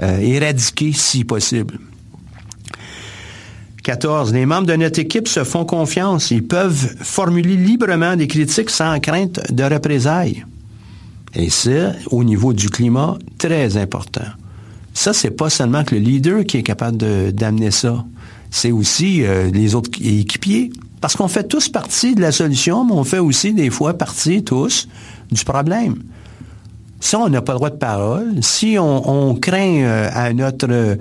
[0.00, 1.78] éradiqué si possible.
[3.84, 4.32] 14.
[4.32, 6.30] Les membres de notre équipe se font confiance.
[6.30, 10.44] Ils peuvent formuler librement des critiques sans crainte de représailles.
[11.34, 14.24] Et c'est, au niveau du climat, très important.
[14.94, 18.04] Ça, c'est pas seulement que le leader qui est capable d'amener ça.
[18.50, 20.70] C'est aussi euh, les autres équipiers.
[21.00, 24.42] Parce qu'on fait tous partie de la solution, mais on fait aussi des fois partie
[24.42, 24.88] tous
[25.30, 25.96] du problème.
[27.00, 30.96] Si on n'a pas le droit de parole, si on, craint euh, à notre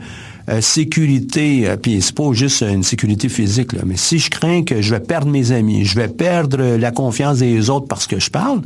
[0.61, 4.81] sécurité, euh, puis c'est pas juste une sécurité physique, là, mais si je crains que
[4.81, 8.29] je vais perdre mes amis, je vais perdre la confiance des autres parce que je
[8.29, 8.61] parle,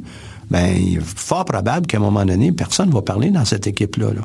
[0.50, 3.68] ben, il est fort probable qu'à un moment donné, personne ne va parler dans cette
[3.68, 4.14] équipe-là.
[4.14, 4.22] Là.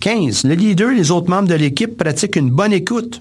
[0.00, 0.44] 15.
[0.44, 3.20] Le leader et les autres membres de l'équipe pratiquent une bonne écoute,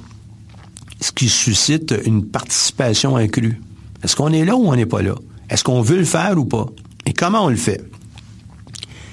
[1.02, 3.62] ce qui suscite une participation accrue.
[4.04, 5.16] Est-ce qu'on est là ou on n'est pas là?
[5.50, 6.68] Est-ce qu'on veut le faire ou pas?
[7.06, 7.82] Et comment on le fait?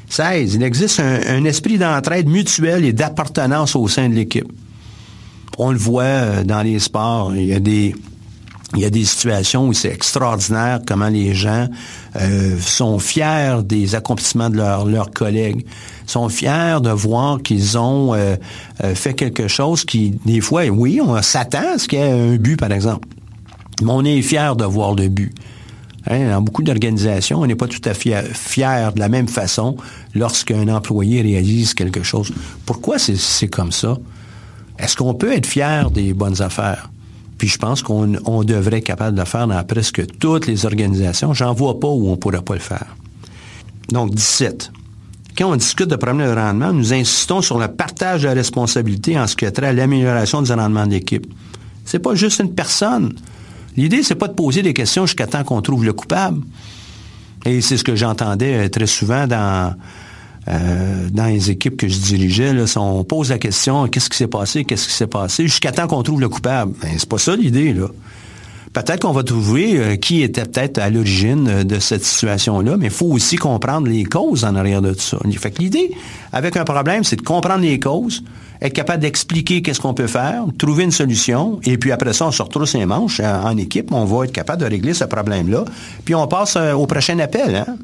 [0.08, 0.54] 16.
[0.54, 4.50] Il existe un, esprit d'entraide mutuelle et d'appartenance au sein de l'équipe.
[5.58, 7.34] On le voit euh, dans les sports.
[7.34, 7.94] Il y a des,
[8.74, 11.66] il y a des situations où c'est extraordinaire comment les gens
[12.16, 15.66] euh, sont fiers des accomplissements de leurs collègues,
[16.06, 18.36] sont fiers de voir qu'ils ont euh,
[18.94, 22.36] fait quelque chose qui, des fois, oui, on s'attend à ce qu'il y ait un
[22.36, 23.08] but, par exemple.
[23.82, 25.32] Mais on est fier de voir le but.
[26.08, 29.76] Hein, dans beaucoup d'organisations, on n'est pas tout à fait fier de la même façon
[30.14, 32.32] lorsqu'un employé réalise quelque chose.
[32.64, 33.98] Pourquoi c'est comme ça?
[34.78, 36.90] Est-ce qu'on peut être fier des bonnes affaires?
[37.38, 41.34] Puis je pense qu'on devrait être capable de le faire dans presque toutes les organisations.
[41.34, 42.96] J'en vois pas où on ne pourrait pas le faire.
[43.90, 44.70] Donc, 17.
[45.36, 49.18] Quand on discute de problèmes de rendement, nous insistons sur le partage de la responsabilité
[49.18, 51.26] en ce qui a trait à l'amélioration du rendement d'équipe.
[51.84, 53.14] C'est pas juste une personne.
[53.76, 56.42] L'idée, c'est pas de poser des questions jusqu'à temps qu'on trouve le coupable.
[57.44, 59.74] Et c'est ce que j'entendais euh, très souvent dans,
[60.48, 62.52] euh, dans les équipes que je dirigeais.
[62.76, 66.02] On pose la question qu'est-ce qui s'est passé, qu'est-ce qui s'est passé, jusqu'à temps qu'on
[66.02, 66.72] trouve le coupable.
[66.82, 67.86] Ben, c'est pas ça l'idée, là.
[68.76, 72.92] Peut-être qu'on va trouver euh, qui était peut-être à l'origine de cette situation-là, mais il
[72.92, 75.16] faut aussi comprendre les causes en arrière de tout ça.
[75.38, 75.92] Fait l'idée,
[76.30, 78.22] avec un problème, c'est de comprendre les causes,
[78.60, 82.30] être capable d'expliquer qu'est-ce qu'on peut faire, trouver une solution, et puis après ça, on
[82.30, 85.64] se retrouve ses manches euh, en équipe, on va être capable de régler ce problème-là,
[86.04, 87.56] puis on passe euh, au prochain appel.
[87.56, 87.78] Hein?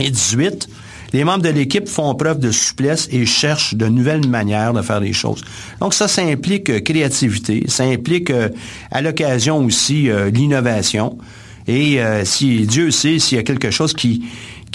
[0.00, 0.68] Et 18,
[1.12, 5.00] les membres de l'équipe font preuve de souplesse et cherchent de nouvelles manières de faire
[5.00, 5.42] les choses.
[5.80, 8.32] Donc ça, ça implique euh, créativité, ça implique
[8.90, 11.18] à l'occasion aussi l'innovation.
[11.66, 14.22] Et si Dieu sait s'il y a quelque chose qui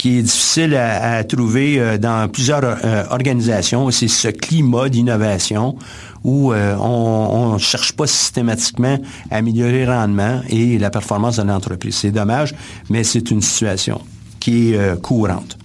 [0.08, 5.76] est difficile à, trouver euh, dans plusieurs euh, organisations, c'est ce climat d'innovation
[6.24, 8.98] où euh, on ne cherche pas systématiquement
[9.30, 11.96] à améliorer le rendement et la performance de l'entreprise.
[11.96, 12.54] C'est dommage,
[12.90, 14.00] mais c'est une situation
[14.40, 15.56] qui est courante.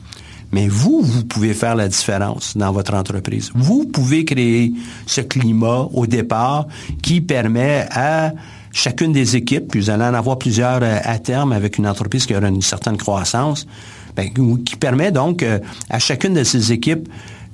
[0.52, 3.52] Mais vous, vous pouvez faire la différence dans votre entreprise.
[3.56, 4.74] Vous pouvez créer
[5.06, 6.68] ce climat au départ
[7.02, 8.34] qui permet à
[8.74, 12.36] chacune des équipes, puis vous allez en avoir plusieurs à terme avec une entreprise qui
[12.36, 13.66] aura une certaine croissance,
[14.16, 14.30] ben,
[14.66, 15.46] qui permet donc
[15.90, 17.08] à chacune de ces équipes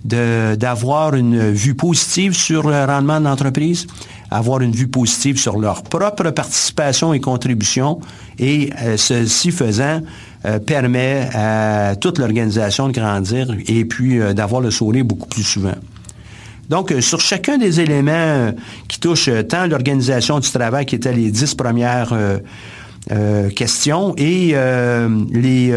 [0.04, 3.88] d'avoir une vue positive sur le rendement de l'entreprise,
[4.32, 8.00] avoir une vue positive sur leur propre participation et contribution,
[8.40, 10.02] et ceci faisant,
[10.48, 15.44] euh, permet à toute l'organisation de grandir et puis euh, d'avoir le sourire beaucoup plus
[15.44, 15.76] souvent.
[16.70, 18.54] Donc, euh, sur chacun des éléments
[18.88, 22.14] qui touchent tant l'organisation du travail, qui étaient les dix premières
[23.56, 24.56] questions, et
[25.34, 25.74] les,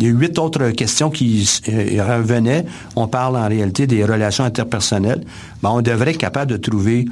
[0.00, 1.46] huit autres questions qui
[1.98, 2.64] revenaient,
[2.96, 5.24] on parle en réalité des relations interpersonnelles.
[5.62, 7.06] Ben, on devrait être capable de trouver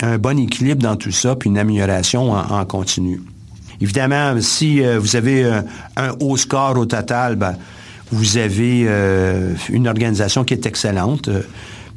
[0.00, 3.20] un bon équilibre dans tout ça, puis une amélioration en continu?
[3.80, 5.60] Évidemment, si euh, vous avez euh,
[5.96, 7.56] un haut score au total, ben,
[8.10, 11.28] vous avez euh, une organisation qui est excellente.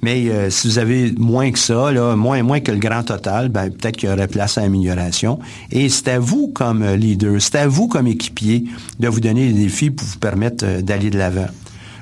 [0.01, 3.97] Mais si vous avez moins que ça, moins, moins que le grand total, ben, peut-être
[3.97, 5.39] qu'il y aurait place à amélioration.
[5.73, 8.63] Et c'est à vous comme leader, c'est à vous comme équipier
[8.97, 11.47] de vous donner des défis pour vous permettre d'aller de l'avant.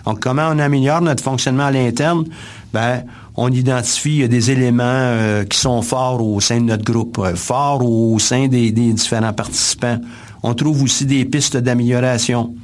[0.05, 2.25] Donc, comment on améliore notre fonctionnement à l'interne?
[2.71, 3.03] Ben,
[3.37, 7.87] on identifie des éléments euh, qui sont forts au sein de notre groupe, euh, forts
[7.87, 9.99] au sein des, différents participants.
[10.41, 12.55] On trouve aussi des pistes d'amélioration.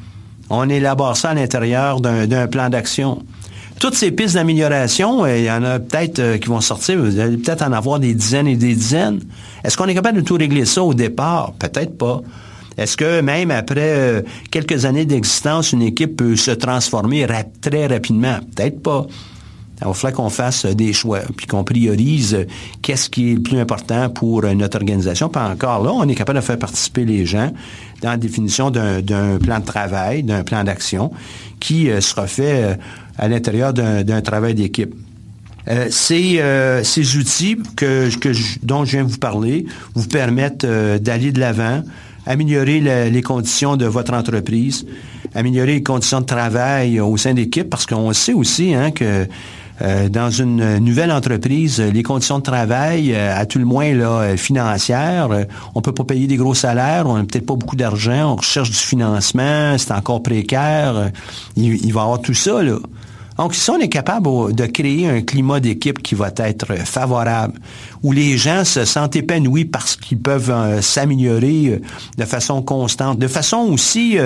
[0.49, 3.23] On élabore ça à l'intérieur d'un plan d'action.
[3.79, 7.37] Toutes ces pistes d'amélioration, euh, il y en a peut-être qui vont sortir, vous allez
[7.37, 9.19] peut-être en avoir des dizaines et des dizaines.
[9.63, 11.53] Est-ce qu'on est capable de tout régler ça au départ?
[11.59, 12.21] Peut-être pas.
[12.77, 17.27] Est-ce que même après quelques années d'existence, une équipe peut se transformer
[17.61, 18.39] très rapidement?
[18.55, 19.05] Peut-être pas.
[19.81, 22.45] Il va qu'on fasse des choix, puis qu'on priorise
[22.81, 25.29] qu'est-ce qui est le plus important pour notre organisation.
[25.29, 27.51] Puis encore là, on est capable de faire participer les gens
[28.01, 31.11] dans la définition d'un plan de travail, d'un plan d'action
[31.59, 32.75] qui euh, sera fait euh,
[33.17, 34.93] à l'intérieur d'un travail d'équipe.
[35.69, 36.41] Euh, ces,
[36.83, 38.09] ces, outils que,
[38.63, 39.65] dont je viens de vous parler
[39.95, 41.83] vous permettent d'aller de l'avant,
[42.25, 44.85] améliorer les conditions de votre entreprise,
[45.35, 49.27] améliorer les conditions de travail au sein d'équipe, parce qu'on sait aussi hein, que
[49.81, 54.37] euh, dans une nouvelle entreprise, les conditions de travail, euh, à tout le moins là,
[54.37, 55.43] financières, euh,
[55.73, 58.69] on peut pas payer des gros salaires, on n'a peut-être pas beaucoup d'argent, on recherche
[58.69, 61.11] du financement, c'est encore précaire.
[61.55, 62.61] Il, il, va y avoir tout ça.
[62.61, 62.77] Là.
[63.37, 67.59] Donc, si on est capable de créer un climat d'équipe qui va être favorable,
[68.03, 71.81] où les gens se sentent épanouis parce qu'ils peuvent s'améliorer
[72.15, 74.17] de façon constante, de façon aussi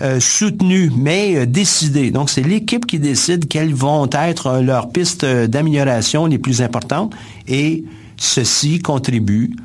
[0.00, 2.12] euh, soutenu, mais euh, décidé.
[2.12, 7.12] Donc, c'est l'équipe qui décide quelles vont être euh, leurs pistes d'amélioration les plus importantes
[7.48, 7.82] et
[8.16, 9.56] ceci contribue,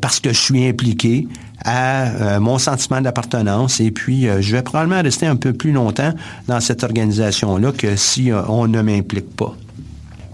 [0.00, 1.28] parce que je suis impliqué,
[1.64, 6.12] à mon sentiment d'appartenance et puis je vais probablement rester un peu plus longtemps
[6.48, 9.56] dans cette organisation-là que si on ne m'implique pas.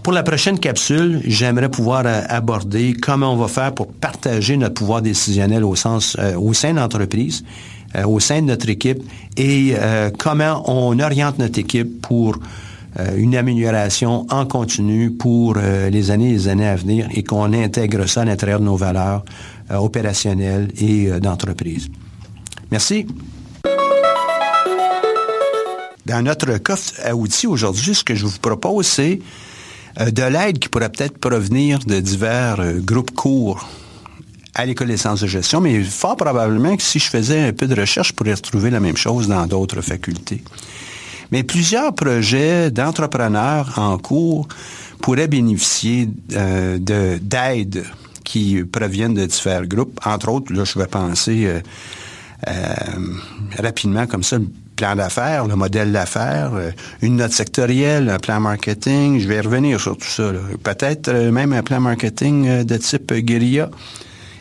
[0.03, 5.01] Pour la prochaine capsule, j'aimerais pouvoir aborder comment on va faire pour partager notre pouvoir
[5.01, 7.45] décisionnel au, sens, au sein de l'entreprise
[7.95, 9.01] euh, au sein de notre équipe
[9.35, 12.37] et euh, comment on oriente notre équipe pour
[12.99, 17.51] euh, une amélioration en continu pour les années et les années à venir et qu'on
[17.51, 19.25] intègre ça à l'intérieur de nos valeurs
[19.71, 21.89] opérationnelles et d'entreprise.
[22.71, 23.07] Merci.
[26.05, 29.19] Dans notre coffre à outils aujourd'hui, ce que je vous propose, c'est
[29.99, 33.67] de l'aide qui pourrait peut-être provenir de divers groupes courts
[34.55, 37.67] à l'École des sciences de gestion, mais fort probablement que si je faisais un peu
[37.67, 40.43] de recherche, je pourrais retrouver la même chose dans d'autres facultés.
[41.31, 44.47] Mais plusieurs projets d'entrepreneurs en cours
[45.01, 47.85] pourraient bénéficier euh, d'aide
[48.23, 49.99] qui proviennent de différents groupes.
[50.05, 51.59] Entre autres, là, je vais penser euh,
[52.47, 52.73] euh,
[53.59, 56.51] rapidement comme ça, le plan d'affaires, le modèle d'affaires,
[57.01, 59.19] une note sectorielle, un plan marketing.
[59.19, 60.31] Je vais revenir sur tout ça.
[60.63, 63.69] Peut-être même un plan marketing de type guérilla.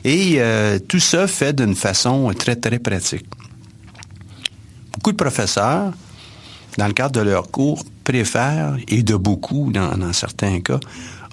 [0.08, 3.26] Et euh, tout ça fait d'une façon très, très pratique.
[4.94, 5.92] Beaucoup de professeurs,
[6.78, 10.80] dans le cadre de leur cours, préfèrent, et de beaucoup dans, certains cas,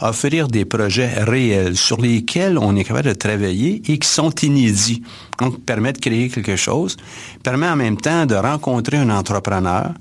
[0.01, 5.01] offrir des projets réels sur lesquels on est capable de travailler et qui sont inédits.
[5.39, 6.97] Donc, permet de créer quelque chose,
[7.43, 9.93] permet en même temps de rencontrer un entrepreneur,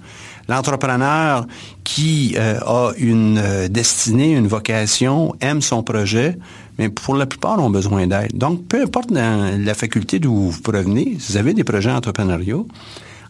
[0.48, 1.46] L'entrepreneur
[1.84, 6.36] qui euh, a une euh, destinée, une vocation, aime son projet,
[6.78, 8.32] mais pour la plupart ont besoin d'aide.
[8.34, 12.66] Donc, peu importe la faculté d'où vous provenez, si vous avez des projets entrepreneuriaux,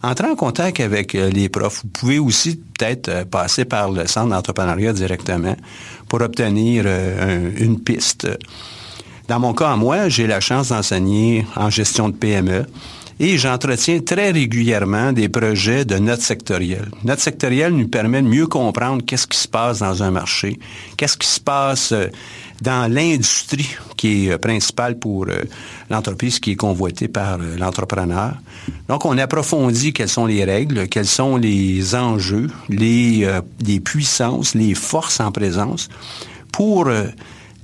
[0.03, 1.81] entrez en contact avec euh, les profs.
[1.83, 5.55] Vous pouvez aussi peut-être passer par le centre d'entrepreneuriat directement
[6.07, 6.85] pour obtenir
[7.57, 8.27] une piste.
[9.27, 12.65] Dans mon cas, moi, j'ai la chance d'enseigner en gestion de PME
[13.19, 16.89] et j'entretiens très régulièrement des projets de notes sectorielles.
[17.03, 20.59] Note sectorielle nous permet de mieux comprendre qu'est-ce qui se passe dans un marché,
[20.97, 22.07] qu'est-ce qui se passe euh,
[22.61, 25.43] dans l'industrie qui est euh, principale pour euh,
[25.89, 28.33] l'entreprise qui est convoitée par l'entrepreneur.
[28.89, 33.27] Donc, on approfondit quelles sont les règles, quels sont les enjeux, les,
[33.65, 35.89] les puissances, les forces en présence
[36.51, 36.89] pour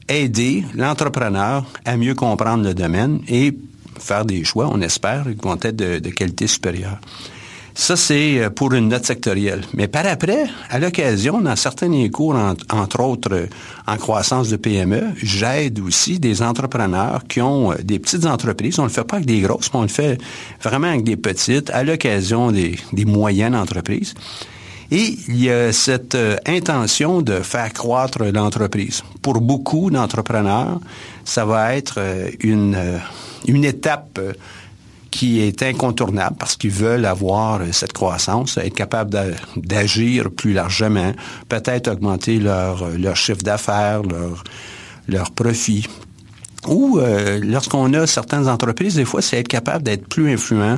[0.08, 3.54] aider l'entrepreneur à mieux comprendre le domaine et
[4.02, 7.00] faire des choix, on espère, qui vont être de, qualité supérieure.
[7.74, 9.62] Ça, c'est euh, pour une note sectorielle.
[9.74, 12.36] Mais par après, à l'occasion, dans certains cours,
[12.70, 13.48] entre autres
[13.88, 18.78] en croissance de PME, j'aide aussi des entrepreneurs qui ont euh, des petites entreprises.
[18.80, 20.18] On ne le fait pas avec des grosses, mais on le fait
[20.62, 24.14] vraiment avec des petites, à l'occasion des, moyennes entreprises.
[24.92, 29.02] Et il y a cette euh, intention de faire croître l'entreprise.
[29.22, 30.80] Pour beaucoup d'entrepreneurs,
[31.24, 32.00] ça va être
[32.42, 32.76] une
[33.48, 34.34] une étape euh,
[35.10, 41.12] qui est incontournable parce qu'ils veulent avoir euh, cette croissance, être capable d'agir plus largement,
[41.50, 44.44] peut-être augmenter leur, euh, leur chiffre d'affaires, leur,
[45.08, 45.88] leur profit.
[46.68, 47.00] Ou
[47.42, 50.78] lorsqu'on a certaines entreprises, des fois, c'est être capable d'être plus influent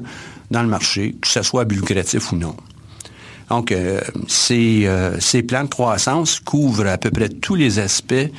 [0.50, 2.56] dans le marché, que ce soit lucratif ou non.
[3.50, 3.76] Donc,
[4.30, 4.90] ces,
[5.20, 8.30] ces plans de croissance couvrent à peu près tous les aspects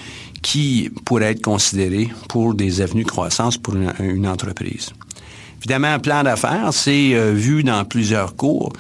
[0.45, 4.91] qui pourraient être considérés pour des avenues de croissance pour une, entreprise.
[5.61, 8.71] Évidemment, un plan d'affaires, c'est euh, vu dans plusieurs cours,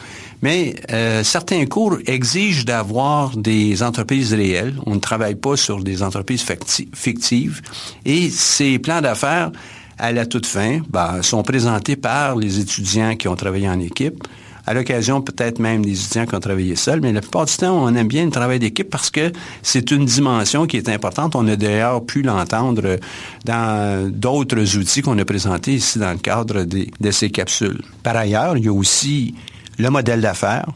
[0.42, 4.74] mais euh, certains cours exigent d'avoir des entreprises réelles.
[4.84, 6.44] On ne travaille pas sur des entreprises
[6.92, 7.62] fictives.
[8.04, 9.50] Et ces plans d'affaires,
[9.96, 14.22] à la toute fin, ben, sont présentés par les étudiants qui ont travaillé en équipe
[14.66, 17.76] à l'occasion peut-être même des étudiants qui ont travaillé seuls, mais la plupart du temps,
[17.84, 21.36] on aime bien le travail d'équipe parce que c'est une dimension qui est importante.
[21.36, 22.98] On a d'ailleurs pu l'entendre
[23.44, 27.82] dans d'autres outils qu'on a présentés ici dans le cadre de ces capsules.
[28.02, 29.34] Par ailleurs, il y a aussi
[29.78, 30.68] le modèle d'affaires,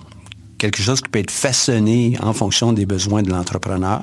[0.59, 4.03] quelque chose qui peut être façonné en fonction des besoins de l'entrepreneur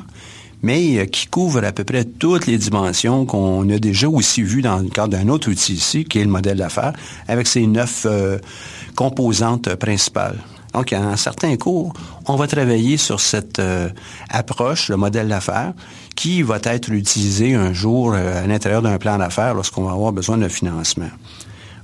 [0.65, 4.63] mais euh, qui couvre à peu près toutes les dimensions qu'on a déjà aussi vues
[4.63, 6.93] dans le cadre d'un autre outil ici, qui est le modèle d'affaires,
[7.27, 8.39] avec ses neuf euh,
[8.95, 10.37] composantes principales.
[10.73, 11.93] Donc, en certains cours,
[12.27, 13.87] on va travailler sur cette euh,
[14.29, 15.73] approche, le modèle d'affaires,
[16.15, 20.37] qui va être utilisé un jour à l'intérieur d'un plan d'affaires lorsqu'on va avoir besoin
[20.37, 21.09] de financement.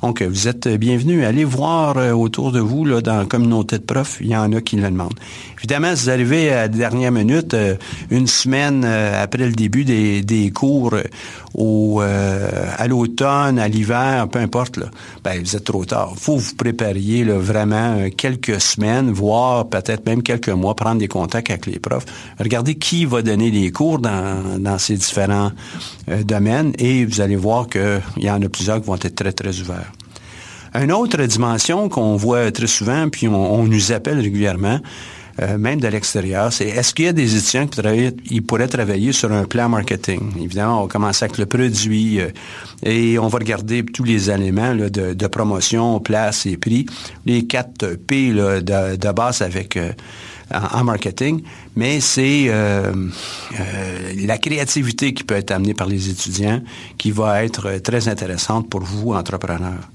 [0.02, 1.24] Donc, vous êtes bienvenus.
[1.24, 4.52] Allez voir euh, autour de vous, là, dans la communauté de profs, il y en
[4.52, 5.20] a qui le demandent.
[5.60, 7.76] Évidemment, si vous arrivez à la dernière minute, euh,
[8.10, 10.96] une semaine euh, après le début des, des cours,
[11.54, 14.86] au, à l'automne, à l'hiver, peu importe, là,
[15.24, 16.14] ben, vous êtes trop tard.
[16.18, 21.52] Faut vous prépariez là, vraiment quelques semaines, voire peut-être même quelques mois, prendre des contacts
[21.52, 22.06] avec les profs.
[22.40, 25.52] Regardez qui va donner les cours dans, dans ces différents
[26.24, 29.60] domaines et vous allez voir qu'il y en a plusieurs qui vont être très, très
[29.60, 29.91] ouverts.
[30.74, 34.80] Une autre dimension qu'on voit très souvent, puis on, nous appelle régulièrement,
[35.42, 39.34] euh, même de l'extérieur, c'est est-ce qu'il y a des étudiants qui pourraient travailler sur
[39.34, 40.22] un plan marketing?
[40.42, 42.30] Évidemment, on va commencer avec le produit euh,
[42.84, 46.86] et on va regarder tous les éléments de, promotion, place et prix,
[47.26, 49.92] les quatre P de, base avec euh,
[50.54, 51.44] en, marketing,
[51.76, 52.50] mais c'est
[54.18, 56.62] la créativité qui peut être amenée par les étudiants
[56.98, 59.90] qui va être très intéressante pour vous, entrepreneurs.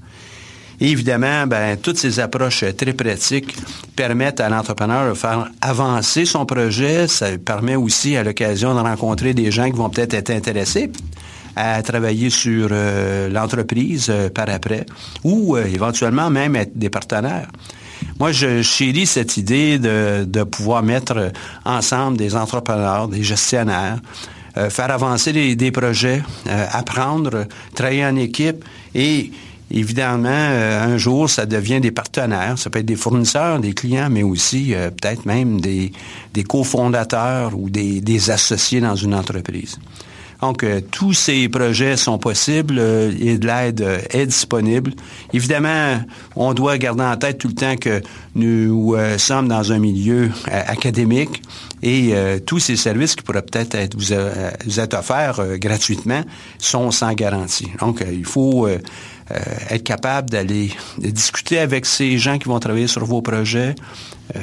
[0.79, 3.55] Évidemment, ben, toutes ces approches très pratiques
[3.95, 7.07] permettent à l'entrepreneur de faire avancer son projet.
[7.07, 10.91] Ça permet aussi à l'occasion de rencontrer des gens qui vont peut-être être intéressés
[11.55, 14.85] à travailler sur euh, l'entreprise euh, par après
[15.23, 17.47] ou euh, éventuellement même être des partenaires.
[18.19, 21.31] Moi, je chéris cette idée de, de pouvoir mettre
[21.65, 23.99] ensemble des entrepreneurs, des gestionnaires,
[24.69, 26.23] faire avancer des projets,
[26.71, 28.63] apprendre, travailler en équipe
[28.95, 29.31] et
[29.69, 32.57] Évidemment, euh, un jour, ça devient des partenaires.
[32.57, 35.91] Ça peut être des fournisseurs, des clients, mais aussi euh, peut-être même des,
[36.47, 39.77] cofondateurs ou des, associés dans une entreprise.
[40.39, 44.93] Donc, euh, tous ces projets sont possibles et de l'aide est disponible.
[45.33, 45.99] Évidemment,
[46.35, 48.01] on doit garder en tête tout le temps que
[48.35, 51.41] nous sommes dans un milieu académique
[51.81, 52.13] et
[52.45, 54.13] tous ces services qui pourraient peut-être être, vous,
[54.79, 56.21] être offerts gratuitement
[56.59, 57.71] sont sans garantie.
[57.79, 58.67] Donc, il faut
[59.69, 63.75] être capable d'aller discuter avec ces gens qui vont travailler sur vos projets,
[64.35, 64.39] euh,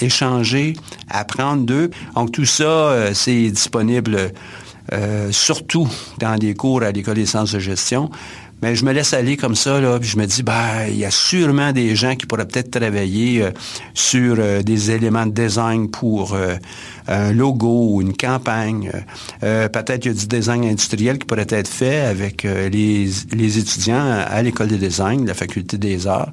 [0.00, 0.74] échanger,
[1.08, 1.90] apprendre d'eux.
[2.14, 4.32] Donc tout ça, euh, c'est disponible
[5.32, 5.86] surtout
[6.18, 8.10] dans les cours à l'École des sciences de gestion.
[8.60, 11.04] Mais je me laisse aller comme ça, là, puis je me dis, bah, il y
[11.04, 13.50] a sûrement des gens qui pourraient peut-être travailler euh,
[13.94, 16.56] sur euh, des éléments de design pour euh,
[17.08, 18.90] un logo ou une campagne.
[19.40, 24.24] peut-être qu'il y a du design industriel qui pourrait être fait avec les, les, étudiants
[24.26, 26.30] à l'école de design, la faculté des arts,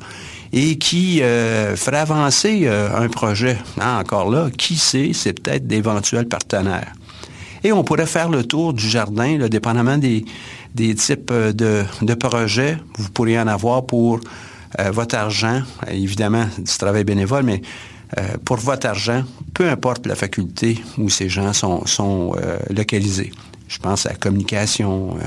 [0.53, 3.57] et qui ferait avancer un projet.
[3.79, 6.93] Ah, encore là, qui sait, c'est peut-être d'éventuels partenaires.
[7.65, 10.23] Et on pourrait faire le tour du jardin, là, dépendamment des,
[10.75, 12.77] des types euh, de, projets.
[12.99, 14.19] Vous pourriez en avoir pour
[14.79, 17.94] euh, votre argent, évidemment du travail bénévole, mais euh,
[18.43, 22.35] pour votre argent, peu importe la faculté où ces gens sont, sont
[22.69, 23.31] localisés.
[23.67, 25.17] Je pense à la communication,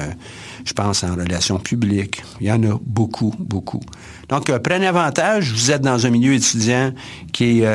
[0.64, 2.22] je pense en relations publiques.
[2.40, 3.80] Il y en a beaucoup, beaucoup.
[4.28, 5.52] Donc, prenez avantage.
[5.52, 6.92] Vous êtes dans un milieu étudiant
[7.32, 7.66] qui est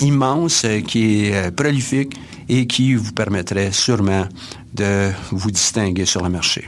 [0.00, 2.14] immense, qui est prolifique
[2.48, 4.26] et qui vous permettrait sûrement
[4.74, 6.64] de vous distinguer sur le marché.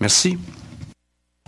[0.00, 0.38] Merci.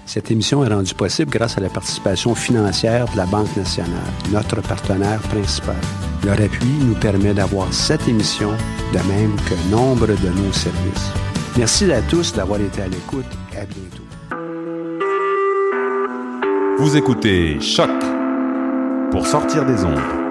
[0.07, 4.61] Cette émission est rendue possible grâce à la participation financière de la Banque nationale, notre
[4.61, 5.77] partenaire principal.
[6.25, 8.51] Leur appui nous permet d'avoir cette émission,
[8.93, 11.11] de même que nombre de nos services.
[11.57, 14.01] Merci à tous d'avoir été à l'écoute et à bientôt.
[16.79, 17.91] Vous écoutez Choc
[19.11, 20.30] pour sortir des ondes.